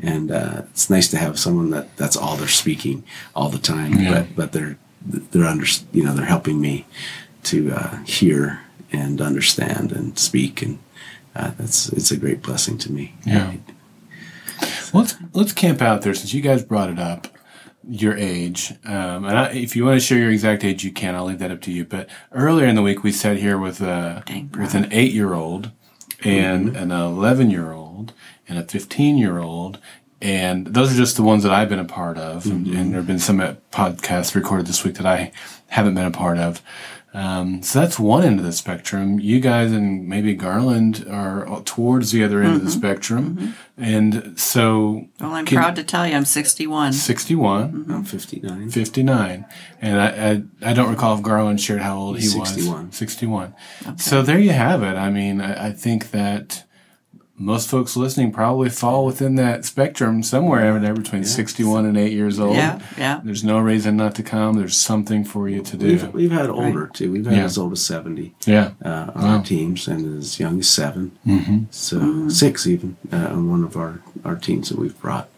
And 0.00 0.30
uh, 0.30 0.62
it's 0.70 0.88
nice 0.88 1.08
to 1.08 1.16
have 1.18 1.38
someone 1.38 1.70
that 1.70 1.96
that's 1.96 2.16
all 2.16 2.36
they're 2.36 2.46
speaking 2.48 3.02
all 3.34 3.48
the 3.48 3.58
time, 3.58 3.94
Yeah. 3.98 4.10
but 4.14 4.36
but 4.36 4.52
they're 4.52 4.78
they're 5.04 5.44
under 5.46 5.66
you 5.92 6.04
know 6.04 6.12
they're 6.14 6.24
helping 6.26 6.60
me 6.60 6.86
to 7.44 7.72
uh, 7.72 7.96
hear 8.04 8.60
and 8.92 9.20
understand 9.20 9.90
and 9.92 10.16
speak, 10.18 10.62
and 10.62 10.78
uh, 11.34 11.50
that's 11.58 11.88
it's 11.88 12.12
a 12.12 12.16
great 12.16 12.42
blessing 12.42 12.78
to 12.78 12.92
me. 12.92 13.14
Yeah. 13.26 13.54
Well, 14.92 15.02
let's 15.02 15.16
let's 15.32 15.52
camp 15.52 15.82
out 15.82 16.02
there 16.02 16.14
since 16.14 16.32
you 16.32 16.40
guys 16.42 16.62
brought 16.62 16.90
it 16.90 16.98
up. 17.00 17.26
Your 17.90 18.14
age, 18.14 18.74
um, 18.84 19.24
and 19.24 19.38
I, 19.38 19.52
if 19.52 19.74
you 19.74 19.86
want 19.86 19.98
to 19.98 20.06
share 20.06 20.18
your 20.18 20.30
exact 20.30 20.62
age, 20.62 20.84
you 20.84 20.92
can. 20.92 21.14
I'll 21.14 21.24
leave 21.24 21.38
that 21.38 21.50
up 21.50 21.62
to 21.62 21.72
you. 21.72 21.86
But 21.86 22.06
earlier 22.32 22.66
in 22.66 22.74
the 22.74 22.82
week, 22.82 23.02
we 23.02 23.10
sat 23.12 23.38
here 23.38 23.56
with 23.56 23.80
a 23.80 24.22
Dang, 24.26 24.50
with 24.58 24.74
an 24.74 24.88
eight 24.90 25.14
year 25.14 25.32
old 25.32 25.70
and 26.22 26.68
mm-hmm. 26.68 26.76
an 26.76 26.90
eleven 26.90 27.48
year 27.48 27.72
old 27.72 28.12
and 28.46 28.58
a 28.58 28.62
fifteen 28.62 29.16
year 29.16 29.38
old, 29.38 29.78
and 30.20 30.66
those 30.66 30.92
are 30.92 30.96
just 30.96 31.16
the 31.16 31.22
ones 31.22 31.42
that 31.44 31.52
I've 31.52 31.70
been 31.70 31.78
a 31.78 31.84
part 31.86 32.18
of. 32.18 32.44
And, 32.44 32.66
mm-hmm. 32.66 32.76
and 32.76 32.90
there 32.90 33.00
have 33.00 33.06
been 33.06 33.18
some 33.18 33.38
podcasts 33.72 34.34
recorded 34.34 34.66
this 34.66 34.84
week 34.84 34.96
that 34.96 35.06
I 35.06 35.32
haven't 35.68 35.94
been 35.94 36.04
a 36.04 36.10
part 36.10 36.36
of. 36.36 36.60
Um, 37.14 37.62
so 37.62 37.80
that's 37.80 37.98
one 37.98 38.22
end 38.22 38.38
of 38.38 38.44
the 38.44 38.52
spectrum. 38.52 39.18
You 39.18 39.40
guys 39.40 39.72
and 39.72 40.06
maybe 40.06 40.34
Garland 40.34 41.06
are 41.10 41.62
towards 41.62 42.12
the 42.12 42.22
other 42.22 42.42
end 42.42 42.56
of 42.56 42.64
the 42.64 42.70
mm-hmm. 42.70 42.78
spectrum. 42.78 43.36
Mm-hmm. 43.36 43.82
And 43.82 44.38
so 44.38 45.06
Well, 45.18 45.32
I'm 45.32 45.46
Can- 45.46 45.58
proud 45.58 45.76
to 45.76 45.84
tell 45.84 46.06
you 46.06 46.14
I'm 46.14 46.26
61. 46.26 46.92
61, 46.92 47.72
mm-hmm. 47.72 47.92
I'm 47.92 48.04
59. 48.04 48.70
59. 48.70 49.46
And 49.80 50.00
I, 50.00 50.30
I, 50.66 50.70
I 50.70 50.72
don't 50.74 50.90
recall 50.90 51.16
if 51.16 51.22
Garland 51.22 51.60
shared 51.60 51.80
how 51.80 51.96
old 51.96 52.16
he 52.16 52.22
He's 52.22 52.36
was. 52.36 52.50
61. 52.50 52.92
61. 52.92 53.54
So 53.96 54.22
there 54.22 54.38
you 54.38 54.52
have 54.52 54.82
it. 54.82 54.96
I 54.96 55.10
mean, 55.10 55.40
I, 55.40 55.68
I 55.68 55.72
think 55.72 56.10
that 56.10 56.64
most 57.38 57.68
folks 57.70 57.96
listening 57.96 58.32
probably 58.32 58.68
fall 58.68 59.06
within 59.06 59.36
that 59.36 59.64
spectrum 59.64 60.22
somewhere 60.22 60.76
in 60.76 60.82
there 60.82 60.92
between 60.94 61.24
61 61.24 61.86
and 61.86 61.96
8 61.96 62.12
years 62.12 62.40
old. 62.40 62.56
Yeah, 62.56 62.80
yeah. 62.96 63.20
There's 63.22 63.44
no 63.44 63.58
reason 63.60 63.96
not 63.96 64.14
to 64.16 64.22
come. 64.22 64.56
There's 64.56 64.76
something 64.76 65.24
for 65.24 65.48
you 65.48 65.62
to 65.62 65.76
do. 65.76 65.86
We've, 65.86 66.12
we've 66.14 66.32
had 66.32 66.50
older 66.50 66.88
too. 66.88 67.12
We've 67.12 67.24
had 67.26 67.36
Yeah. 67.36 67.44
as 67.44 67.56
old 67.56 67.72
as 67.72 67.84
70 67.86 68.34
yeah. 68.46 68.72
uh, 68.84 69.12
on 69.14 69.24
our 69.24 69.42
teams 69.44 69.86
and 69.86 70.18
as 70.18 70.40
young 70.40 70.58
as 70.58 70.68
7 70.68 71.12
Mm-hmm. 71.26 71.58
So 71.70 72.28
six 72.28 72.66
even 72.66 72.96
uh, 73.12 73.16
on 73.30 73.48
one 73.50 73.62
of 73.64 73.76
our, 73.76 74.00
our 74.24 74.36
teams 74.36 74.68
that 74.70 74.78
we've 74.78 74.98
brought. 75.00 75.28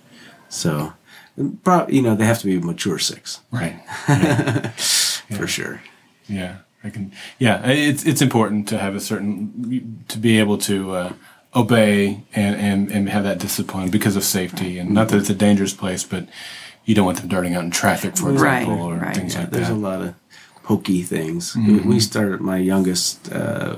So, 0.49 0.95
and 1.37 1.63
pro- 1.63 1.87
you 1.89 2.03
know, 2.03 2.15
they 2.15 2.25
have 2.25 2.39
to 2.41 2.47
be 2.47 2.59
mature 2.59 2.99
six 2.99 3.41
Right. 3.51 3.81
for 5.37 5.47
sure. 5.47 5.83
Yeah, 6.29 6.57
I 6.85 6.91
can. 6.91 7.13
Yeah, 7.39 7.67
it's 7.69 8.05
it's 8.07 8.23
important 8.23 8.69
to 8.69 8.79
have 8.79 8.95
a 8.95 9.01
certain 9.01 10.05
to 10.09 10.19
be 10.19 10.39
able 10.39 10.59
to 10.59 10.93
uh, 10.93 11.13
obey 11.55 12.23
and, 12.35 12.57
and 12.57 12.91
and 12.93 13.09
have 13.09 13.25
that 13.25 13.39
discipline 13.39 13.91
because 13.91 14.17
of 14.17 14.25
safety, 14.25 14.79
and 14.79 14.91
not 14.91 15.09
that 15.09 15.19
it's 15.19 15.31
a 15.31 15.35
dangerous 15.35 15.75
place, 15.75 16.05
but 16.05 16.27
you 16.85 16.95
don't 16.95 17.05
want 17.07 17.19
them 17.19 17.29
darting 17.29 17.55
out 17.55 17.65
in 17.65 17.71
traffic, 17.71 18.17
for 18.17 18.31
Right, 18.33 18.63
example, 18.63 18.87
or 18.87 18.97
right. 18.97 19.15
things 19.17 19.35
Yeah, 19.35 19.41
like 19.41 19.51
there's 19.51 19.69
that. 19.69 19.75
There's 19.75 19.79
a 19.79 19.89
lot 19.89 20.01
of 20.03 20.15
pokey 20.63 21.03
things. 21.03 21.57
We 21.57 22.01
started. 22.01 22.41
My 22.41 22.57
youngest 22.59 23.33
uh, 23.33 23.77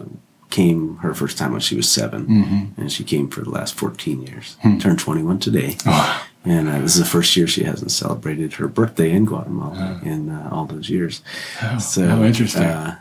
came 0.51 0.97
her 0.99 1.15
first 1.15 1.39
time 1.39 1.53
when 1.53 1.61
she 1.63 1.75
was 1.75 1.91
7 1.91 2.75
and 2.77 2.93
she 2.93 3.05
came 3.05 3.29
for 3.31 3.41
the 3.41 3.49
last 3.51 3.75
14 3.75 4.23
years. 4.23 4.57
Turned 4.81 4.99
21 4.99 5.39
today, 5.39 5.77
and 6.45 6.69
uh, 6.69 6.79
this 6.81 6.95
is 6.95 6.99
the 7.01 7.07
first 7.09 7.35
year 7.37 7.47
she 7.47 7.65
hasn't 7.65 7.91
celebrated 7.91 8.53
her 8.55 8.69
birthday 8.69 9.11
in 9.11 9.25
Guatemala 9.25 9.99
in 10.05 10.29
uh, 10.29 10.49
all 10.53 10.67
those 10.67 10.91
years. 10.91 11.23
so 11.81 12.07
how 12.07 12.23
interesting. 12.23 12.63
Uh, 12.65 12.99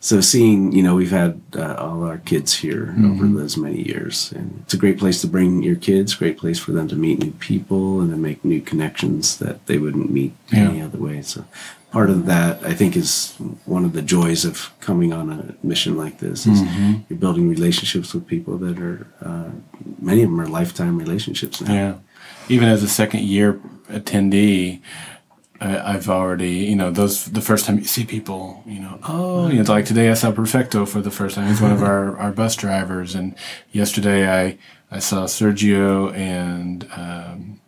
so 0.00 0.20
seeing, 0.20 0.72
you 0.72 0.82
know, 0.82 0.94
we've 0.94 1.10
had 1.10 1.40
uh, 1.56 1.74
all 1.74 2.04
our 2.04 2.18
kids 2.18 2.54
here 2.54 2.94
over 3.04 3.26
those 3.26 3.56
many 3.56 3.82
years, 3.82 4.32
and 4.32 4.60
it's 4.64 4.74
a 4.74 4.78
great 4.78 4.98
place 4.98 5.20
to 5.22 5.26
bring 5.26 5.62
your 5.62 5.76
kids. 5.76 6.14
Great 6.14 6.38
place 6.38 6.58
for 6.58 6.72
them 6.72 6.88
to 6.88 6.96
meet 6.96 7.18
new 7.18 7.32
people 7.32 8.00
and 8.00 8.10
to 8.10 8.16
make 8.16 8.44
new 8.44 8.60
connections 8.60 9.38
that 9.38 9.66
they 9.66 9.78
wouldn't 9.78 10.10
meet 10.10 10.32
Yeah. 10.52 10.68
any 10.70 10.80
other 10.80 10.98
way. 10.98 11.22
So 11.22 11.44
part 11.90 12.10
of 12.10 12.26
that, 12.26 12.62
I 12.64 12.74
think, 12.74 12.96
is 12.96 13.34
one 13.64 13.84
of 13.84 13.92
the 13.92 14.02
joys 14.02 14.44
of 14.44 14.70
coming 14.80 15.12
on 15.12 15.30
a 15.30 15.54
mission 15.66 15.96
like 15.96 16.18
this. 16.18 16.46
Is 16.46 16.60
you're 17.08 17.18
building 17.18 17.48
relationships 17.48 18.14
with 18.14 18.26
people 18.26 18.58
that 18.58 18.78
are 18.78 19.06
uh, 19.20 19.50
many 20.00 20.22
of 20.22 20.30
them 20.30 20.40
are 20.40 20.46
lifetime 20.48 20.98
relationships 20.98 21.60
now. 21.60 21.72
Yeah, 21.74 21.94
even 22.48 22.68
as 22.68 22.82
a 22.82 22.88
second 22.88 23.22
year 23.24 23.60
attendee. 23.90 24.80
I, 25.60 25.94
I've 25.94 26.08
already, 26.08 26.50
you 26.50 26.76
know, 26.76 26.90
those 26.90 27.26
the 27.26 27.40
first 27.40 27.66
time 27.66 27.78
you 27.78 27.84
see 27.84 28.04
people, 28.04 28.62
you 28.66 28.80
know, 28.80 28.98
oh, 29.08 29.48
you 29.48 29.62
know, 29.62 29.72
like 29.72 29.86
today 29.86 30.10
I 30.10 30.14
saw 30.14 30.30
Perfecto 30.30 30.86
for 30.86 31.00
the 31.00 31.10
first 31.10 31.34
time. 31.34 31.48
He's 31.48 31.60
one 31.60 31.72
of 31.72 31.82
our, 31.82 32.16
our 32.18 32.32
bus 32.32 32.56
drivers, 32.56 33.14
and 33.14 33.34
yesterday 33.72 34.28
I 34.28 34.58
I 34.90 35.00
saw 35.00 35.24
Sergio 35.24 36.14
and 36.14 36.88
um, 36.96 37.60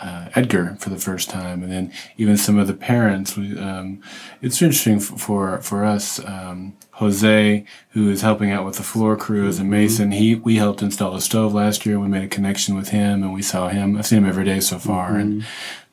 uh, 0.00 0.28
Edgar 0.34 0.76
for 0.78 0.90
the 0.90 0.98
first 0.98 1.30
time, 1.30 1.62
and 1.62 1.72
then 1.72 1.92
even 2.16 2.36
some 2.36 2.58
of 2.58 2.66
the 2.66 2.74
parents. 2.74 3.36
We, 3.36 3.58
um, 3.58 4.02
it's 4.42 4.60
interesting 4.60 4.96
f- 4.96 5.20
for 5.20 5.60
for 5.62 5.84
us. 5.84 6.24
Um, 6.24 6.76
Jose, 6.92 7.64
who 7.90 8.08
is 8.08 8.22
helping 8.22 8.50
out 8.50 8.64
with 8.64 8.76
the 8.76 8.82
floor 8.82 9.16
crew 9.16 9.46
as 9.46 9.58
a 9.58 9.64
mason, 9.64 10.12
he 10.12 10.34
we 10.34 10.56
helped 10.56 10.82
install 10.82 11.14
a 11.14 11.20
stove 11.20 11.54
last 11.54 11.86
year. 11.86 12.00
We 12.00 12.08
made 12.08 12.24
a 12.24 12.28
connection 12.28 12.74
with 12.74 12.88
him, 12.88 13.22
and 13.22 13.32
we 13.32 13.42
saw 13.42 13.68
him. 13.68 13.96
I've 13.96 14.06
seen 14.06 14.18
him 14.18 14.28
every 14.28 14.44
day 14.44 14.60
so 14.60 14.78
far, 14.78 15.16
and 15.16 15.44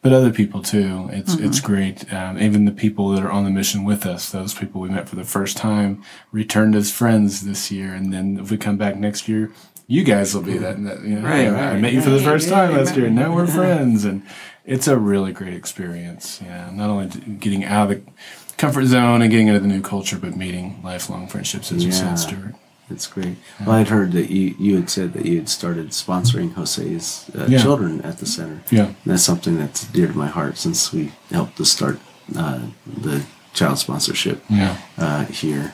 but 0.03 0.11
other 0.13 0.31
people 0.31 0.61
too. 0.61 1.09
It's 1.11 1.33
it's 1.35 1.59
great. 1.61 2.13
Um, 2.13 2.37
even 2.37 2.65
the 2.65 2.71
people 2.71 3.09
that 3.11 3.23
are 3.23 3.31
on 3.31 3.45
the 3.45 3.49
mission 3.49 3.83
with 3.85 4.05
us, 4.05 4.29
those 4.29 4.53
people 4.53 4.81
we 4.81 4.89
met 4.89 5.09
for 5.09 5.15
the 5.15 5.23
first 5.23 5.57
time, 5.57 6.03
returned 6.31 6.75
as 6.75 6.91
friends 6.91 7.41
this 7.41 7.71
year, 7.71 7.93
and 7.95 8.13
then 8.13 8.37
if 8.39 8.51
we 8.51 8.57
come 8.57 8.77
back 8.77 8.97
next 8.97 9.27
year, 9.29 9.51
you 9.87 10.03
guys 10.03 10.35
will 10.35 10.41
be 10.43 10.57
that. 10.57 10.83
that 10.83 11.01
you 11.03 11.15
know, 11.15 11.21
Right, 11.27 11.45
"Hey, 11.45 11.47
I 11.47 11.71
right. 11.71 11.81
met 11.81 11.93
you 11.93 12.01
for 12.01 12.09
the 12.09 12.19
first 12.21 12.49
yeah, 12.49 12.55
time 12.55 12.71
yeah, 12.71 12.77
last 12.79 12.95
year, 12.97 13.07
and 13.07 13.15
now 13.15 13.33
we're 13.33 13.47
friends, 13.47 14.03
and 14.05 14.23
it's 14.65 14.87
a 14.87 14.97
really 14.97 15.31
great 15.31 15.53
experience. 15.53 16.41
Yeah, 16.43 16.69
not 16.73 16.89
only 16.89 17.07
getting 17.39 17.63
out 17.63 17.89
of 17.89 18.05
the 18.05 18.11
comfort 18.57 18.85
zone 18.85 19.21
and 19.21 19.31
getting 19.31 19.47
into 19.47 19.61
the 19.61 19.67
new 19.67 19.81
culture, 19.81 20.17
but 20.19 20.35
meeting 20.35 20.81
lifelong 20.83 21.27
friendships, 21.27 21.71
as 21.71 21.83
you 21.85 21.91
said, 21.93 22.19
Stuart. 22.19 22.55
That's 22.93 23.07
great. 23.07 23.37
Well, 23.59 23.71
I'd 23.71 23.87
heard 23.87 24.11
that 24.11 24.29
you, 24.29 24.53
you 24.59 24.75
had 24.75 24.87
said 24.87 25.13
that 25.13 25.25
you 25.25 25.37
had 25.37 25.49
started 25.49 25.89
sponsoring 25.89 26.53
Jose's 26.53 27.25
uh, 27.35 27.47
Yeah. 27.49 27.57
children 27.57 28.01
at 28.01 28.19
the 28.19 28.27
center. 28.27 28.61
Yeah. 28.69 28.85
And 28.85 28.95
that's 29.05 29.23
something 29.23 29.57
that's 29.57 29.83
dear 29.85 30.05
to 30.09 30.13
my 30.15 30.27
heart 30.27 30.57
since 30.57 30.93
we 30.93 31.11
helped 31.31 31.57
to 31.57 31.65
start 31.65 31.97
uh, 32.37 32.59
the 32.85 33.25
child 33.55 33.79
sponsorship 33.79 34.43
Yeah. 34.47 34.77
uh, 34.99 35.25
here. 35.25 35.73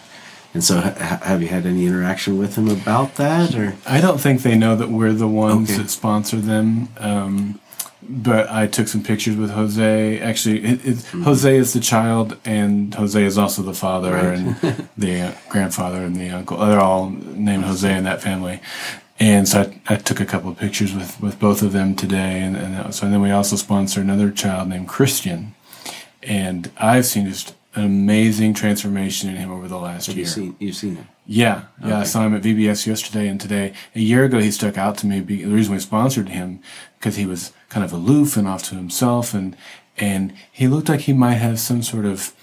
And 0.53 0.63
so, 0.63 0.79
ha- 0.79 1.19
have 1.23 1.41
you 1.41 1.49
had 1.49 1.65
any 1.65 1.85
interaction 1.85 2.37
with 2.37 2.55
him 2.55 2.69
about 2.69 3.15
that, 3.15 3.53
or 3.53 3.75
I 3.85 3.99
don't 3.99 4.19
think 4.21 4.41
they 4.41 4.55
know 4.57 4.77
that 4.77 4.89
we're 4.89 5.11
the 5.13 5.27
ones 5.27 5.69
Okay. 5.69 5.79
that 5.83 5.89
sponsor 5.89 6.37
them. 6.37 6.87
Um, 6.97 7.59
but 8.11 8.49
I 8.49 8.65
took 8.67 8.87
some 8.87 9.03
pictures 9.03 9.35
with 9.35 9.51
Jose. 9.51 10.19
Actually, 10.19 10.63
it, 10.63 10.85
it, 10.85 11.05
Jose 11.23 11.55
is 11.55 11.73
the 11.73 11.79
child, 11.79 12.37
and 12.43 12.93
Jose 12.95 13.23
is 13.23 13.37
also 13.37 13.61
the 13.61 13.73
father 13.73 14.13
Right. 14.13 14.37
and 14.37 14.89
the 14.97 15.21
uh, 15.21 15.31
grandfather 15.47 16.03
and 16.03 16.15
the 16.15 16.29
uncle. 16.31 16.57
They're 16.57 16.79
all 16.79 17.09
named 17.11 17.65
Jose 17.65 17.95
in 17.97 18.03
that 18.05 18.21
family. 18.21 18.61
and 19.19 19.47
so 19.47 19.61
I, 19.87 19.93
I 19.93 19.95
took 19.97 20.19
a 20.19 20.25
couple 20.25 20.49
of 20.49 20.57
pictures 20.57 20.93
with, 20.95 21.21
with 21.21 21.39
both 21.39 21.61
of 21.61 21.71
them 21.71 21.95
today, 21.95 22.39
and, 22.41 22.57
and 22.57 22.93
so 22.95 23.05
and 23.05 23.13
then 23.13 23.21
we 23.21 23.31
also 23.31 23.55
sponsor 23.55 24.01
another 24.01 24.31
child 24.31 24.67
named 24.69 24.87
Christian, 24.87 25.53
and 26.23 26.71
I've 26.77 27.05
seen 27.05 27.27
just 27.27 27.53
an 27.75 27.83
amazing 27.85 28.55
transformation 28.55 29.29
in 29.29 29.35
him 29.35 29.51
over 29.51 29.67
the 29.67 29.77
last 29.77 30.07
Have 30.07 30.15
year. 30.17 30.25
you 30.25 30.31
seen 30.31 30.55
you've 30.59 30.75
seen 30.75 30.97
it? 30.97 31.05
Yeah, 31.27 31.65
yeah. 31.85 31.99
I 31.99 32.03
saw 32.05 32.25
him 32.25 32.35
at 32.35 32.41
VBS 32.41 32.87
yesterday 32.87 33.27
and 33.27 33.39
today. 33.39 33.73
A 33.93 33.99
year 33.99 34.23
ago, 34.25 34.39
he 34.39 34.49
stuck 34.49 34.79
out 34.79 34.97
to 34.97 35.05
me. 35.05 35.21
Be, 35.21 35.43
the 35.43 35.53
reason 35.53 35.73
we 35.73 35.79
sponsored 35.79 36.29
him 36.29 36.59
because 36.97 37.17
he 37.17 37.27
was 37.27 37.53
kind 37.69 37.83
of 37.83 37.93
aloof 37.93 38.35
and 38.35 38.47
off 38.47 38.63
to 38.63 38.75
himself, 38.75 39.33
and 39.33 39.55
and 39.97 40.33
he 40.51 40.67
looked 40.67 40.89
like 40.89 41.01
he 41.01 41.13
might 41.13 41.35
have 41.35 41.59
some 41.59 41.81
sort 41.83 42.05
of 42.05 42.33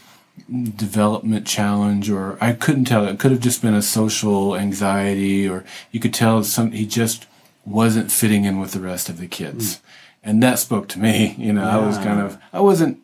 development 0.49 1.47
challenge, 1.47 2.11
or 2.11 2.39
I 2.41 2.53
couldn't 2.53 2.85
tell. 2.85 3.07
It 3.07 3.19
could 3.19 3.33
have 3.33 3.41
just 3.41 3.62
been 3.62 3.75
a 3.75 3.83
social 3.83 4.57
anxiety, 4.57 5.49
or 5.49 5.65
you 5.91 6.01
could 6.01 6.15
tell 6.15 6.43
some 6.45 6.73
he 6.73 6.87
just 6.87 7.27
wasn't 7.65 8.12
fitting 8.12 8.45
in 8.45 8.61
with 8.61 8.73
the 8.73 8.81
rest 8.81 9.09
of 9.09 9.19
the 9.19 9.27
kids, 9.27 9.81
and 10.23 10.43
that 10.43 10.59
spoke 10.59 10.89
to 10.89 10.99
me. 10.99 11.35
You 11.39 11.53
know, 11.53 11.65
I 11.65 11.85
was 11.85 11.99
kind 11.99 12.21
of 12.21 12.39
I 12.53 12.61
wasn't 12.61 13.01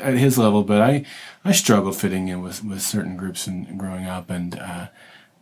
at 0.00 0.14
his 0.14 0.38
level, 0.38 0.62
but 0.62 0.82
I 0.82 1.04
I 1.44 1.52
struggled 1.52 1.96
fitting 1.96 2.28
in 2.28 2.42
with 2.42 2.64
with 2.64 2.82
certain 2.82 3.16
groups 3.16 3.46
and, 3.46 3.66
and 3.68 3.78
growing 3.78 4.06
up, 4.06 4.30
and 4.30 4.58
uh, 4.58 4.86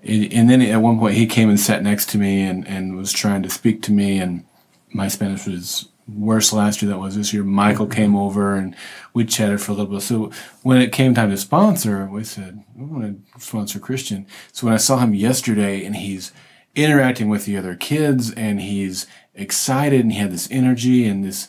it, 0.03 0.33
and 0.33 0.51
then 0.51 0.61
at 0.61 0.83
one 0.83 0.99
point 0.99 1.15
he 1.15 1.27
came 1.27 1.49
and 1.49 1.59
sat 1.59 1.83
next 1.83 2.09
to 2.11 2.19
me 2.19 2.43
and 2.43 2.67
and 2.69 2.97
was 2.97 3.13
trying 3.13 3.43
to 3.43 3.51
speak 3.51 3.83
to 3.83 3.93
me, 3.93 4.19
and 4.19 4.45
my 4.93 5.09
Spanish 5.09 5.47
was 5.47 5.89
worse 6.07 6.53
last 6.53 6.83
year 6.83 6.91
than 6.91 6.99
it 6.99 7.03
was 7.03 7.17
this 7.17 7.33
year. 7.33 7.45
Michael 7.45 7.87
mm-hmm. 7.87 7.95
came 7.95 8.17
over 8.17 8.55
and 8.55 8.77
we 9.13 9.25
chatted 9.25 9.61
for 9.61 9.73
a 9.73 9.75
little 9.75 9.93
bit. 9.93 10.03
So 10.03 10.31
when 10.63 10.81
it 10.81 10.93
came 10.93 11.15
time 11.15 11.31
to 11.31 11.37
sponsor, 11.37 12.07
we 12.07 12.25
said 12.25 12.63
we 12.77 12.85
want 12.85 13.35
to 13.35 13.41
sponsor 13.41 13.79
Christian. 13.79 14.27
So 14.53 14.67
when 14.67 14.75
I 14.75 14.79
saw 14.79 14.99
him 14.99 15.15
yesterday 15.15 15.85
and 15.85 15.97
he's 15.97 16.33
interacting 16.75 17.29
with 17.29 17.47
the 17.47 17.57
other 17.57 17.75
kids 17.75 18.33
and 18.33 18.61
he's 18.61 19.07
excited 19.35 20.01
and 20.01 20.13
he 20.13 20.19
had 20.19 20.33
this 20.33 20.49
energy 20.51 21.07
and 21.07 21.25
this 21.25 21.49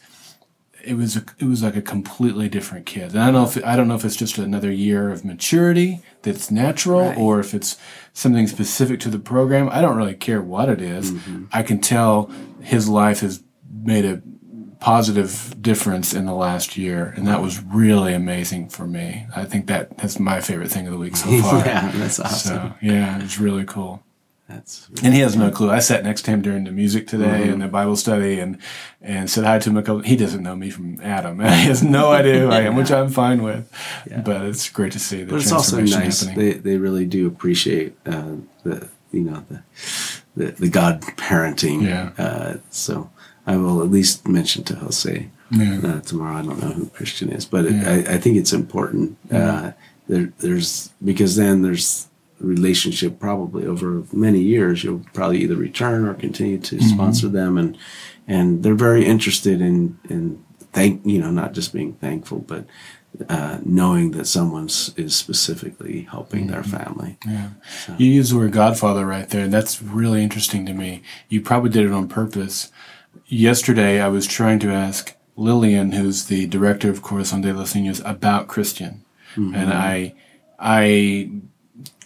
it 0.84 0.96
was 0.96 1.18
a, 1.18 1.26
it 1.39 1.46
was 1.46 1.63
like 1.63 1.76
a 1.76 1.82
completely 1.82 2.48
different 2.48 2.86
kid. 2.86 3.12
And 3.12 3.20
I 3.20 3.26
don't 3.26 3.34
know 3.34 3.44
if 3.46 3.65
I 3.65 3.76
don't 3.76 3.88
know 3.88 3.96
if 3.96 4.06
it's 4.06 4.15
just 4.15 4.38
another 4.38 4.72
year 4.72 5.10
of 5.10 5.26
maturity 5.26 6.02
that's 6.22 6.52
natural 6.52 7.10
Right. 7.10 7.18
or 7.18 7.39
if 7.39 7.54
it's 7.56 7.78
something 8.13 8.48
specific 8.48 9.00
to 9.02 9.10
the 9.10 9.20
program. 9.20 9.68
I 9.72 9.82
don't 9.82 9.98
really 9.98 10.13
care 10.13 10.41
what 10.41 10.70
it 10.70 10.82
is. 10.82 11.12
Mm-hmm. 11.12 11.46
I 11.52 11.63
can 11.63 11.82
tell 11.82 12.32
his 12.62 12.88
life 12.88 13.22
has 13.22 13.44
made 13.68 14.06
a 14.06 14.22
positive 14.79 15.55
difference 15.61 16.13
in 16.13 16.25
the 16.25 16.33
last 16.33 16.77
year, 16.77 17.13
and 17.15 17.27
that 17.27 17.41
was 17.41 17.61
really 17.61 18.13
amazing 18.13 18.69
for 18.69 18.85
me. 18.85 19.27
I 19.35 19.45
think 19.45 19.67
that 19.67 19.97
that's 19.97 20.19
my 20.19 20.41
favorite 20.41 20.71
thing 20.71 20.88
of 20.88 20.93
the 20.93 20.99
week 20.99 21.15
so 21.15 21.29
far. 21.41 21.59
yeah, 21.65 21.91
that's 21.95 22.19
awesome. 22.19 22.57
So 22.57 22.73
yeah, 22.81 23.23
it's 23.23 23.39
really 23.39 23.65
cool. 23.65 24.03
That's 24.47 24.88
And 25.03 25.15
he 25.15 25.21
has 25.21 25.35
no 25.35 25.49
clue. 25.49 25.71
I 25.71 25.79
sat 25.79 26.03
next 26.03 26.21
to 26.23 26.31
him 26.31 26.43
during 26.43 26.65
the 26.65 26.71
music 26.71 27.07
today 27.07 27.49
and 27.49 27.59
the 27.59 27.67
Bible 27.67 27.95
study 27.95 28.39
and, 28.39 28.59
and 29.01 29.27
said 29.27 29.43
hi 29.43 29.57
to 29.57 29.69
him. 29.71 29.77
A 29.77 29.81
couple, 29.81 30.03
he 30.03 30.15
doesn't 30.15 30.43
know 30.43 30.55
me 30.55 30.69
from 30.69 31.01
Adam. 31.01 31.39
he 31.39 31.45
has 31.45 31.81
no 31.81 32.11
idea 32.11 32.41
who 32.41 32.51
I 32.51 32.61
am, 32.61 32.75
which 32.75 32.91
I'm 32.91 33.09
fine 33.09 33.41
with. 33.41 33.67
But 34.23 34.45
it's 34.45 34.69
great 34.69 34.91
to 34.91 34.99
see 34.99 35.23
the 35.23 35.31
but 35.31 35.41
it's 35.41 35.51
also 35.51 35.77
transformation 35.77 36.03
nice. 36.03 36.21
happening. 36.21 36.49
They 36.51 36.53
they 36.59 36.77
really 36.77 37.05
do 37.05 37.25
appreciate 37.25 37.97
uh, 38.05 38.35
the 38.63 38.88
you 39.11 39.21
know 39.21 39.43
the 39.49 39.63
the, 40.35 40.51
the 40.51 40.69
God 40.69 41.01
parenting. 41.01 41.81
Yeah. 41.81 42.11
Uh, 42.23 42.57
so 42.69 43.09
I 43.47 43.58
will 43.58 43.81
at 43.84 43.91
least 43.91 44.27
mention 44.27 44.63
to 44.65 44.75
Jose 44.75 45.29
Yeah. 45.51 45.79
uh, 45.84 45.99
tomorrow. 46.01 46.38
I 46.38 46.41
don't 46.41 46.62
know 46.62 46.71
who 46.71 46.86
Christian 46.88 47.29
is, 47.29 47.45
but 47.45 47.65
it, 47.65 47.73
Yeah. 47.73 47.89
I, 48.10 48.15
I 48.15 48.17
think 48.17 48.38
it's 48.38 48.53
important. 48.53 49.17
Uh, 49.31 49.71
there, 50.08 50.31
there's 50.39 50.89
because 51.03 51.36
then 51.36 51.62
there's 51.62 52.08
a 52.41 52.45
relationship 52.45 53.19
probably 53.19 53.65
over 53.65 54.03
many 54.12 54.39
years. 54.39 54.84
You'll 54.84 55.05
probably 55.13 55.39
either 55.41 55.55
return 55.55 56.05
or 56.05 56.13
continue 56.13 56.58
to 56.60 56.75
Mm-hmm. 56.75 56.88
sponsor 56.95 57.27
them, 57.29 57.58
and 57.58 57.77
and 58.27 58.63
they're 58.63 58.75
very 58.89 59.05
interested 59.05 59.62
in 59.62 59.97
in 60.10 60.43
thank 60.73 61.05
you 61.05 61.19
know 61.19 61.31
not 61.31 61.53
just 61.53 61.73
being 61.73 61.93
thankful, 61.93 62.39
but 62.39 62.65
uh, 63.29 63.60
knowing 63.63 64.12
that 64.12 64.27
someone 64.27 64.65
is 64.97 65.15
specifically 65.15 66.01
helping 66.12 66.47
their 66.47 66.62
Mm-hmm. 66.63 66.77
family. 66.77 67.17
Yeah. 67.25 67.49
You 67.97 68.08
use 68.08 68.29
the 68.31 68.38
word 68.38 68.51
Godfather 68.51 69.05
right 69.05 69.29
there, 69.29 69.45
and 69.45 69.53
that's 69.53 69.81
really 69.81 70.21
interesting 70.21 70.65
to 70.65 70.73
me. 70.73 71.01
You 71.29 71.41
probably 71.41 71.69
did 71.69 71.86
it 71.86 71.91
on 71.93 72.08
purpose. 72.10 72.71
Yesterday, 73.28 73.99
I 73.99 74.08
was 74.08 74.28
trying 74.28 74.60
to 74.60 74.71
ask 74.71 75.15
Lillian, 75.36 75.93
who's 75.93 76.25
the 76.25 76.47
director 76.47 76.89
of 76.89 77.01
Corazon 77.01 77.41
de 77.41 77.54
los 77.54 77.73
Niños, 77.73 78.01
about 78.06 78.47
Christian, 78.47 79.04
mm-hmm. 79.36 79.56
and 79.56 79.73
I, 79.73 80.13
I 80.60 81.32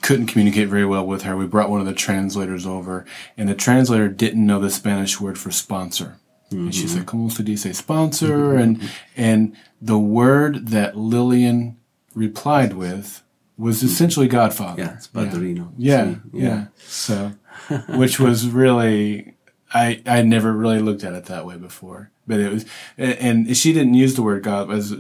couldn't 0.02 0.28
communicate 0.28 0.68
very 0.68 0.86
well 0.86 1.06
with 1.06 1.24
her. 1.24 1.36
We 1.36 1.46
brought 1.46 1.70
one 1.70 1.82
of 1.82 1.86
the 1.86 1.94
translators 1.94 2.66
over, 2.66 3.06
and 3.38 3.50
the 3.50 3.56
translator 3.56 4.08
didn't 4.08 4.46
know 4.46 4.60
the 4.60 4.70
Spanish 4.70 5.20
word 5.20 5.38
for 5.38 5.52
sponsor. 5.52 6.18
And 6.52 6.74
she 6.74 6.86
mm-hmm. 6.86 6.98
said, 6.98 7.06
"Cómo 7.06 7.32
se 7.32 7.44
dice 7.44 7.78
sponsor?" 7.78 8.54
Mm-hmm. 8.54 8.60
And 8.60 8.90
and 9.16 9.56
the 9.80 10.00
word 10.00 10.70
that 10.70 10.98
Lillian 10.98 11.78
replied 12.16 12.74
with 12.74 13.22
was 13.60 13.84
essentially 13.84 14.28
Godfather. 14.28 14.82
Yeah, 14.82 14.94
it's 14.96 15.08
padrino. 15.08 15.74
Yeah, 15.78 16.06
Sí, 16.06 16.22
yeah. 16.34 16.66
So, 16.78 17.34
which 17.90 18.20
was 18.20 18.48
really, 18.48 19.36
I 19.74 20.02
I 20.06 20.22
never 20.22 20.52
really 20.52 20.80
looked 20.80 21.04
at 21.04 21.14
it 21.14 21.26
that 21.26 21.46
way 21.46 21.58
before. 21.58 22.12
But 22.28 22.40
it 22.40 22.52
was, 22.52 22.66
and 22.98 23.58
she 23.58 23.74
didn't 23.74 23.96
use 23.96 24.16
the 24.16 24.22
word 24.22 24.44
God 24.44 24.72
as 24.72 24.96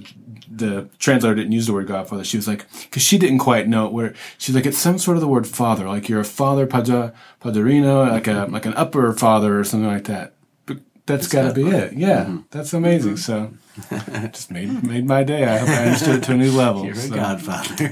the 0.49 0.89
translator 0.97 1.35
didn't 1.35 1.51
use 1.51 1.67
the 1.67 1.73
word 1.73 1.87
Godfather. 1.87 2.23
She 2.23 2.37
was 2.37 2.47
like, 2.47 2.65
because 2.83 3.03
she 3.03 3.17
didn't 3.17 3.39
quite 3.39 3.67
know 3.67 3.85
it 3.85 3.93
where 3.93 4.15
she's 4.37 4.55
like, 4.55 4.65
it's 4.65 4.77
some 4.77 4.97
sort 4.97 5.15
of 5.15 5.21
the 5.21 5.27
word 5.27 5.47
father, 5.47 5.87
like 5.87 6.09
you're 6.09 6.19
a 6.19 6.25
father 6.25 6.65
padre, 6.65 7.11
padrino, 7.39 8.03
like 8.03 8.27
a 8.27 8.47
like 8.49 8.65
an 8.65 8.73
upper 8.73 9.13
father 9.13 9.59
or 9.59 9.63
something 9.63 9.87
like 9.87 10.05
that. 10.05 10.33
But 10.65 10.79
that's 11.05 11.27
got 11.27 11.43
to 11.47 11.53
be 11.53 11.69
it. 11.69 11.93
Yeah, 11.93 12.25
mm-hmm. 12.25 12.39
that's 12.51 12.73
amazing. 12.73 13.15
Mm-hmm. 13.15 13.51
So. 13.51 13.53
just 14.33 14.51
made 14.51 14.83
made 14.83 15.05
my 15.05 15.23
day. 15.23 15.45
I 15.45 15.59
hope 15.59 15.69
I 15.69 15.85
understood 15.85 16.15
it 16.17 16.23
to 16.23 16.33
a 16.33 16.35
new 16.35 16.51
level. 16.51 16.85
You're 16.85 16.99
a 16.99 17.07
godfather. 17.07 17.89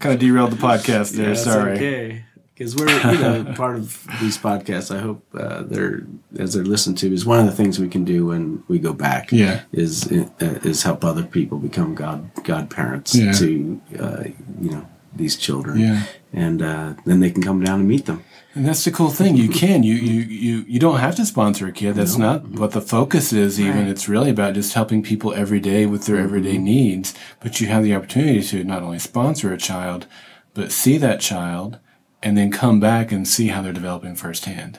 kind 0.00 0.14
of 0.14 0.18
derailed 0.18 0.50
the 0.50 0.56
podcast 0.56 1.12
there. 1.12 1.26
That's 1.28 1.44
Sorry. 1.44 1.72
okay. 1.76 2.24
Because 2.54 2.76
we're 2.76 2.88
you 3.12 3.18
know 3.18 3.52
part 3.56 3.76
of 3.76 4.06
these 4.20 4.36
podcasts. 4.38 4.94
I 4.94 5.00
hope 5.00 5.24
uh, 5.34 5.62
they're 5.62 6.02
as 6.38 6.54
they're 6.54 6.64
listened 6.64 6.98
to 6.98 7.12
is 7.12 7.24
one 7.24 7.38
of 7.40 7.46
the 7.46 7.52
things 7.52 7.78
we 7.78 7.88
can 7.88 8.04
do 8.04 8.26
when 8.26 8.62
we 8.68 8.78
go 8.78 8.92
back. 8.92 9.32
Yeah. 9.32 9.62
is 9.72 10.10
uh, 10.12 10.28
is 10.40 10.82
help 10.82 11.04
other 11.04 11.24
people 11.24 11.58
become 11.58 11.94
god 11.94 12.30
godparents 12.44 13.14
Yeah. 13.14 13.32
to 13.32 13.80
uh, 13.98 14.24
you 14.60 14.70
know 14.70 14.86
these 15.14 15.36
children. 15.36 15.78
Yeah. 15.78 16.02
and 16.32 16.62
uh, 16.62 16.94
then 17.04 17.20
they 17.20 17.30
can 17.30 17.42
come 17.42 17.62
down 17.62 17.80
and 17.80 17.88
meet 17.88 18.06
them. 18.06 18.22
And 18.54 18.66
that's 18.66 18.84
the 18.84 18.90
cool 18.90 19.08
thing. 19.10 19.34
You 19.36 19.48
can. 19.48 19.82
You 19.82 19.94
you 19.94 20.20
you 20.22 20.64
you 20.68 20.78
don't 20.78 21.00
have 21.00 21.16
to 21.16 21.24
sponsor 21.24 21.66
a 21.68 21.72
kid. 21.72 21.94
That's 21.94 22.18
not 22.18 22.44
what 22.48 22.72
the 22.72 22.82
focus 22.82 23.32
is. 23.32 23.58
Even 23.58 23.78
Right. 23.78 23.88
it's 23.88 24.08
really 24.10 24.28
about 24.30 24.52
just 24.54 24.74
helping 24.74 25.02
people 25.02 25.32
every 25.32 25.58
day 25.60 25.86
with 25.86 26.04
their 26.04 26.18
everyday 26.18 26.58
needs. 26.58 27.14
But 27.40 27.60
you 27.62 27.68
have 27.68 27.82
the 27.82 27.94
opportunity 27.94 28.42
to 28.42 28.62
not 28.62 28.82
only 28.82 28.98
sponsor 28.98 29.52
a 29.54 29.56
child, 29.58 30.06
but 30.52 30.70
see 30.70 30.98
that 30.98 31.20
child, 31.20 31.78
and 32.22 32.36
then 32.36 32.50
come 32.50 32.80
back 32.80 33.10
and 33.12 33.26
see 33.26 33.48
how 33.48 33.62
they're 33.62 33.72
developing 33.72 34.14
firsthand. 34.14 34.78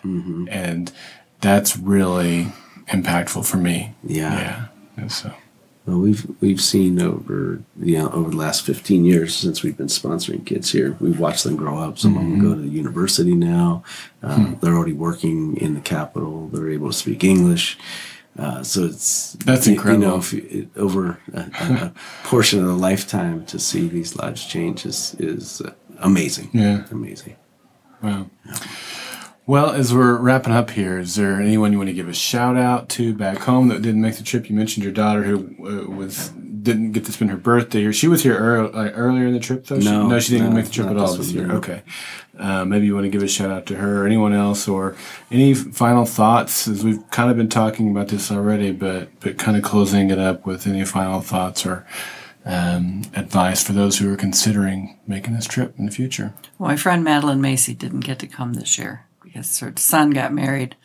And 0.50 0.92
that's 1.42 1.78
really 1.78 2.48
impactful 2.88 3.46
for 3.46 3.58
me. 3.58 3.94
Yeah. 4.04 4.68
Yeah. 4.98 5.08
So. 5.08 5.34
Well, 5.86 5.98
we've 6.00 6.26
we've 6.40 6.62
seen 6.62 7.02
over 7.02 7.62
you 7.78 7.98
know 8.00 8.10
over 8.12 8.30
the 8.30 8.38
last 8.38 8.62
fifteen 8.66 9.04
years 9.04 9.36
since 9.36 9.64
we've 9.64 9.76
been 9.76 9.88
sponsoring 9.88 10.46
kids 10.46 10.72
here, 10.72 10.96
we've 11.02 11.20
watched 11.20 11.44
them 11.44 11.58
grow 11.58 11.78
up. 11.78 12.00
Some 12.00 12.16
of 12.16 12.22
them 12.22 12.40
go 12.42 12.56
to 12.56 12.62
university 12.66 13.36
now. 13.36 13.84
Um, 14.22 14.58
They're 14.62 14.76
already 14.76 14.94
working 14.94 15.58
in 15.58 15.74
the 15.74 15.82
capital. 15.82 16.48
They're 16.48 16.70
able 16.70 16.88
to 16.88 16.94
speak 16.98 17.26
English. 17.26 17.78
Uh, 18.40 18.64
so 18.64 18.86
it's 18.86 19.34
That's 19.46 19.68
you- 19.68 19.74
incredible. 19.74 20.04
You 20.06 20.10
know, 20.10 20.18
if 20.20 20.34
it, 20.34 20.70
over 20.78 21.20
a, 21.34 21.40
a, 21.40 21.74
a 21.88 21.94
portion 22.24 22.64
of 22.64 22.70
a 22.70 22.74
lifetime 22.74 23.46
to 23.48 23.60
see 23.60 23.90
these 23.90 24.16
lives 24.16 24.46
change 24.46 24.86
is 24.86 25.16
is 25.20 25.60
uh, 25.60 25.74
amazing. 26.04 26.50
Yeah. 26.54 26.86
amazing. 26.92 27.36
Wow. 28.02 28.30
Well, 29.46 29.72
as 29.72 29.94
we're 29.94 30.18
wrapping 30.18 30.54
up 30.54 30.70
here, 30.72 31.00
is 31.00 31.16
there 31.16 31.42
anyone 31.42 31.74
you 31.74 31.78
want 31.78 31.90
to 31.90 31.94
give 31.94 32.08
a 32.08 32.14
shout 32.14 32.56
out 32.56 32.88
to 32.90 33.14
back 33.14 33.40
home 33.40 33.68
that 33.70 33.82
didn't 33.82 34.02
make 34.02 34.16
the 34.16 34.24
trip? 34.24 34.50
You 34.50 34.56
mentioned 34.56 34.86
your 34.86 34.94
daughter 34.94 35.24
who 35.24 35.38
uh, 35.68 35.90
was 35.94 36.30
didn't 36.30 36.94
get 36.94 37.04
to 37.04 37.12
spend 37.12 37.30
her 37.30 37.36
birthday 37.36 37.82
here. 37.82 37.92
She 37.92 38.08
was 38.08 38.24
here 38.24 38.38
earl- 38.38 38.72
like, 38.74 38.94
earlier 38.96 39.28
in 39.28 39.34
the 39.34 39.40
trip, 39.42 39.66
though. 39.66 39.82
She- 39.82 39.86
No, 39.86 40.08
no, 40.08 40.18
she 40.22 40.32
didn't 40.32 40.52
no, 40.52 40.56
make 40.56 40.66
the 40.66 40.72
trip 40.72 40.88
at 40.88 40.96
all 40.96 41.14
this 41.14 41.32
year. 41.34 41.46
no. 41.48 41.56
Okay, 41.56 41.82
uh, 42.40 42.64
maybe 42.64 42.86
you 42.86 42.94
want 42.94 43.04
to 43.04 43.10
give 43.10 43.22
a 43.22 43.28
shout 43.28 43.52
out 43.52 43.66
to 43.66 43.76
her 43.76 44.02
or 44.04 44.06
anyone 44.06 44.32
else, 44.32 44.66
or 44.66 44.96
any 45.30 45.54
final 45.54 46.06
thoughts? 46.06 46.66
As 46.70 46.82
we've 46.86 47.04
kind 47.12 47.30
of 47.30 47.36
been 47.36 47.50
talking 47.50 47.92
about 47.92 48.08
this 48.08 48.32
already, 48.32 48.72
but 48.72 49.10
but 49.20 49.38
kind 49.38 49.58
of 49.58 49.64
closing 49.64 50.10
it 50.10 50.20
up 50.20 50.46
with 50.46 50.66
any 50.68 50.86
final 50.86 51.20
thoughts 51.20 51.66
or 51.66 51.86
um, 52.46 53.04
advice 53.16 53.64
for 53.64 53.74
those 53.74 53.98
who 54.00 54.12
are 54.12 54.18
considering 54.18 55.00
making 55.08 55.34
this 55.34 55.48
trip 55.48 55.76
in 55.78 55.86
the 55.86 55.92
future. 55.92 56.34
Well, 56.58 56.70
my 56.70 56.76
friend 56.76 57.04
Madeline 57.04 57.42
Macy 57.42 57.74
didn't 57.74 58.02
get 58.02 58.20
to 58.20 58.28
come 58.28 58.54
this 58.54 58.78
year 58.78 59.06
because 59.24 59.60
her 59.60 59.74
son 59.78 60.12
got 60.12 60.34
married 60.34 60.76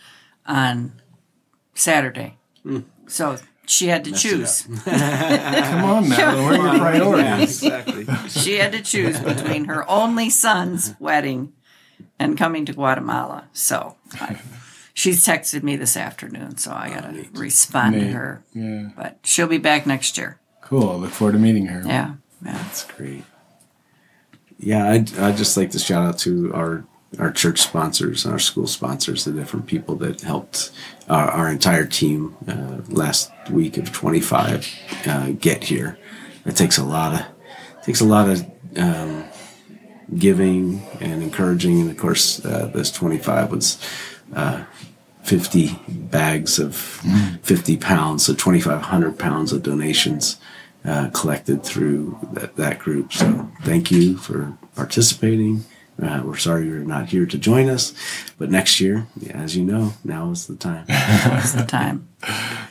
on 0.46 0.92
Saturday. 1.74 2.36
So 3.06 3.38
she 3.66 3.88
had 3.88 4.04
to 4.04 4.12
choose. 4.12 4.62
Come 4.84 5.84
on, 5.84 6.08
Madeline, 6.08 6.44
where 6.44 6.60
are 6.60 6.72
your 6.72 6.78
priorities? 6.78 7.62
exactly. 7.62 8.06
She 8.28 8.56
had 8.56 8.72
to 8.72 8.82
choose 8.82 9.18
between 9.20 9.66
her 9.66 9.88
only 9.90 10.30
son's 10.30 10.94
wedding 10.98 11.52
and 12.18 12.36
coming 12.36 12.64
to 12.66 12.72
Guatemala. 12.72 13.48
So 13.52 13.96
I, 14.14 14.40
she's 14.94 15.24
texted 15.24 15.62
me 15.62 15.76
this 15.76 15.96
afternoon, 15.96 16.56
so 16.56 16.72
I 16.72 16.90
got 16.90 17.02
to 17.02 17.26
respond 17.32 17.94
to 17.94 18.06
her. 18.08 18.44
Yeah. 18.52 18.90
But 18.96 19.18
she'll 19.24 19.46
be 19.48 19.58
back 19.58 19.86
next 19.86 20.16
year. 20.18 20.38
Cool. 20.68 20.90
I 20.90 20.94
look 20.96 21.10
forward 21.10 21.32
to 21.32 21.38
meeting 21.38 21.64
her. 21.66 21.82
Yeah. 21.86 22.14
Yeah. 22.44 22.52
That's 22.52 22.84
great. 22.84 23.24
Yeah, 24.58 24.90
I'd, 24.90 25.18
I'd 25.18 25.38
just 25.38 25.56
like 25.56 25.70
to 25.70 25.78
shout 25.78 26.04
out 26.04 26.18
to 26.20 26.52
our 26.52 26.84
our 27.18 27.32
church 27.32 27.62
sponsors, 27.62 28.26
our 28.26 28.38
school 28.38 28.66
sponsors, 28.66 29.24
the 29.24 29.32
different 29.32 29.66
people 29.66 29.94
that 29.96 30.20
helped 30.20 30.70
our, 31.08 31.30
our 31.30 31.48
entire 31.48 31.86
team 31.86 32.36
uh, 32.46 32.82
last 32.88 33.32
week 33.50 33.78
of 33.78 33.90
25 33.92 34.68
uh, 35.06 35.30
get 35.40 35.64
here. 35.64 35.98
It 36.44 36.54
takes 36.54 36.76
a 36.76 36.84
lot 36.84 37.14
of 37.18 37.82
takes 37.82 38.02
a 38.02 38.04
lot 38.04 38.28
of 38.28 38.46
um, 38.76 39.24
giving 40.18 40.82
and 41.00 41.22
encouraging, 41.22 41.80
and 41.80 41.90
of 41.90 41.96
course, 41.96 42.44
uh, 42.44 42.70
this 42.74 42.92
25 42.92 43.50
was. 43.50 43.78
Uh, 44.34 44.64
50 45.24 45.78
bags 45.88 46.58
of 46.58 46.74
50 46.74 47.76
pounds, 47.76 48.24
so 48.24 48.32
2,500 48.32 49.18
pounds 49.18 49.52
of 49.52 49.62
donations 49.62 50.38
uh, 50.88 51.10
collected 51.10 51.62
through 51.62 52.18
that, 52.32 52.56
that 52.56 52.78
group. 52.78 53.12
So 53.12 53.50
thank 53.62 53.90
you 53.90 54.16
for 54.16 54.56
participating. 54.74 55.64
Uh, 56.00 56.22
we're 56.24 56.36
sorry 56.36 56.66
you're 56.66 56.78
not 56.78 57.08
here 57.08 57.26
to 57.26 57.36
join 57.36 57.68
us, 57.68 57.92
but 58.38 58.50
next 58.50 58.80
year, 58.80 59.08
as 59.30 59.56
you 59.56 59.64
know, 59.64 59.94
now 60.04 60.30
is 60.30 60.46
the 60.46 60.54
time. 60.54 60.84
That's 60.88 61.52
the 61.52 61.64
time. 61.64 62.08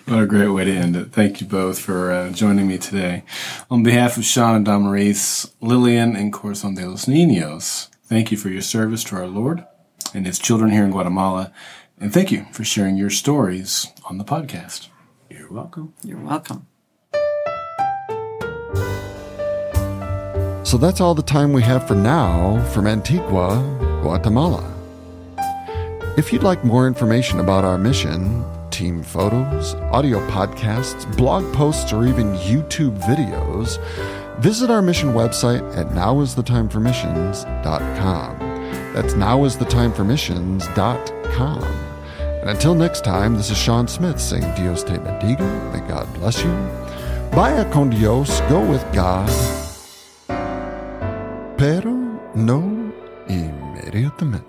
What 0.05 0.23
a 0.23 0.25
great 0.25 0.47
way 0.47 0.63
to 0.63 0.71
end 0.71 0.95
it. 0.95 1.11
Thank 1.11 1.41
you 1.41 1.47
both 1.47 1.77
for 1.77 2.11
uh, 2.11 2.31
joining 2.31 2.67
me 2.67 2.77
today. 2.77 3.23
On 3.69 3.83
behalf 3.83 4.15
of 4.15 4.23
Sean 4.23 4.55
and 4.55 4.65
Damaris, 4.65 5.53
Lillian, 5.59 6.15
and 6.15 6.31
Corazon 6.31 6.75
de 6.75 6.87
los 6.87 7.05
Niños, 7.05 7.89
thank 8.05 8.31
you 8.31 8.37
for 8.37 8.49
your 8.49 8.61
service 8.61 9.03
to 9.05 9.17
our 9.17 9.27
Lord 9.27 9.65
and 10.13 10.25
his 10.25 10.39
children 10.39 10.71
here 10.71 10.85
in 10.85 10.91
Guatemala. 10.91 11.51
And 11.99 12.13
thank 12.13 12.31
you 12.31 12.45
for 12.53 12.63
sharing 12.63 12.95
your 12.95 13.09
stories 13.09 13.87
on 14.09 14.17
the 14.17 14.23
podcast. 14.23 14.87
You're 15.29 15.51
welcome. 15.51 15.93
You're 16.03 16.19
welcome. 16.19 16.67
So 20.67 20.77
that's 20.77 20.99
all 20.99 21.15
the 21.15 21.23
time 21.23 21.53
we 21.53 21.61
have 21.61 21.87
for 21.87 21.95
now 21.95 22.61
from 22.73 22.87
Antigua, 22.87 23.63
Guatemala. 24.01 24.69
If 26.17 26.33
you'd 26.33 26.43
like 26.43 26.65
more 26.65 26.87
information 26.87 27.39
about 27.39 27.63
our 27.63 27.77
mission, 27.77 28.43
team 28.69 29.01
photos, 29.01 29.75
audio 29.93 30.19
podcasts, 30.27 31.05
blog 31.15 31.53
posts, 31.53 31.93
or 31.93 32.05
even 32.05 32.33
YouTube 32.33 32.99
videos, 32.99 33.81
visit 34.41 34.69
our 34.69 34.81
mission 34.81 35.13
website 35.13 35.63
at 35.77 35.87
nowisthetime4missions.com. 35.91 38.39
That's 38.93 39.13
nowisthetime4missions.com. 39.13 41.63
And 42.41 42.49
until 42.49 42.75
next 42.75 43.05
time, 43.05 43.35
this 43.35 43.49
is 43.49 43.57
Sean 43.57 43.87
Smith 43.87 44.19
saying 44.19 44.53
Dios 44.55 44.83
te 44.83 44.95
bendiga, 44.95 45.71
may 45.71 45.79
God 45.87 46.13
bless 46.15 46.43
you. 46.43 46.51
Vaya 47.31 47.63
con 47.71 47.89
Dios, 47.89 48.41
go 48.49 48.59
with 48.69 48.83
God 48.93 49.29
pero 51.57 51.91
no 52.35 52.63
inmediatamente. 53.27 54.46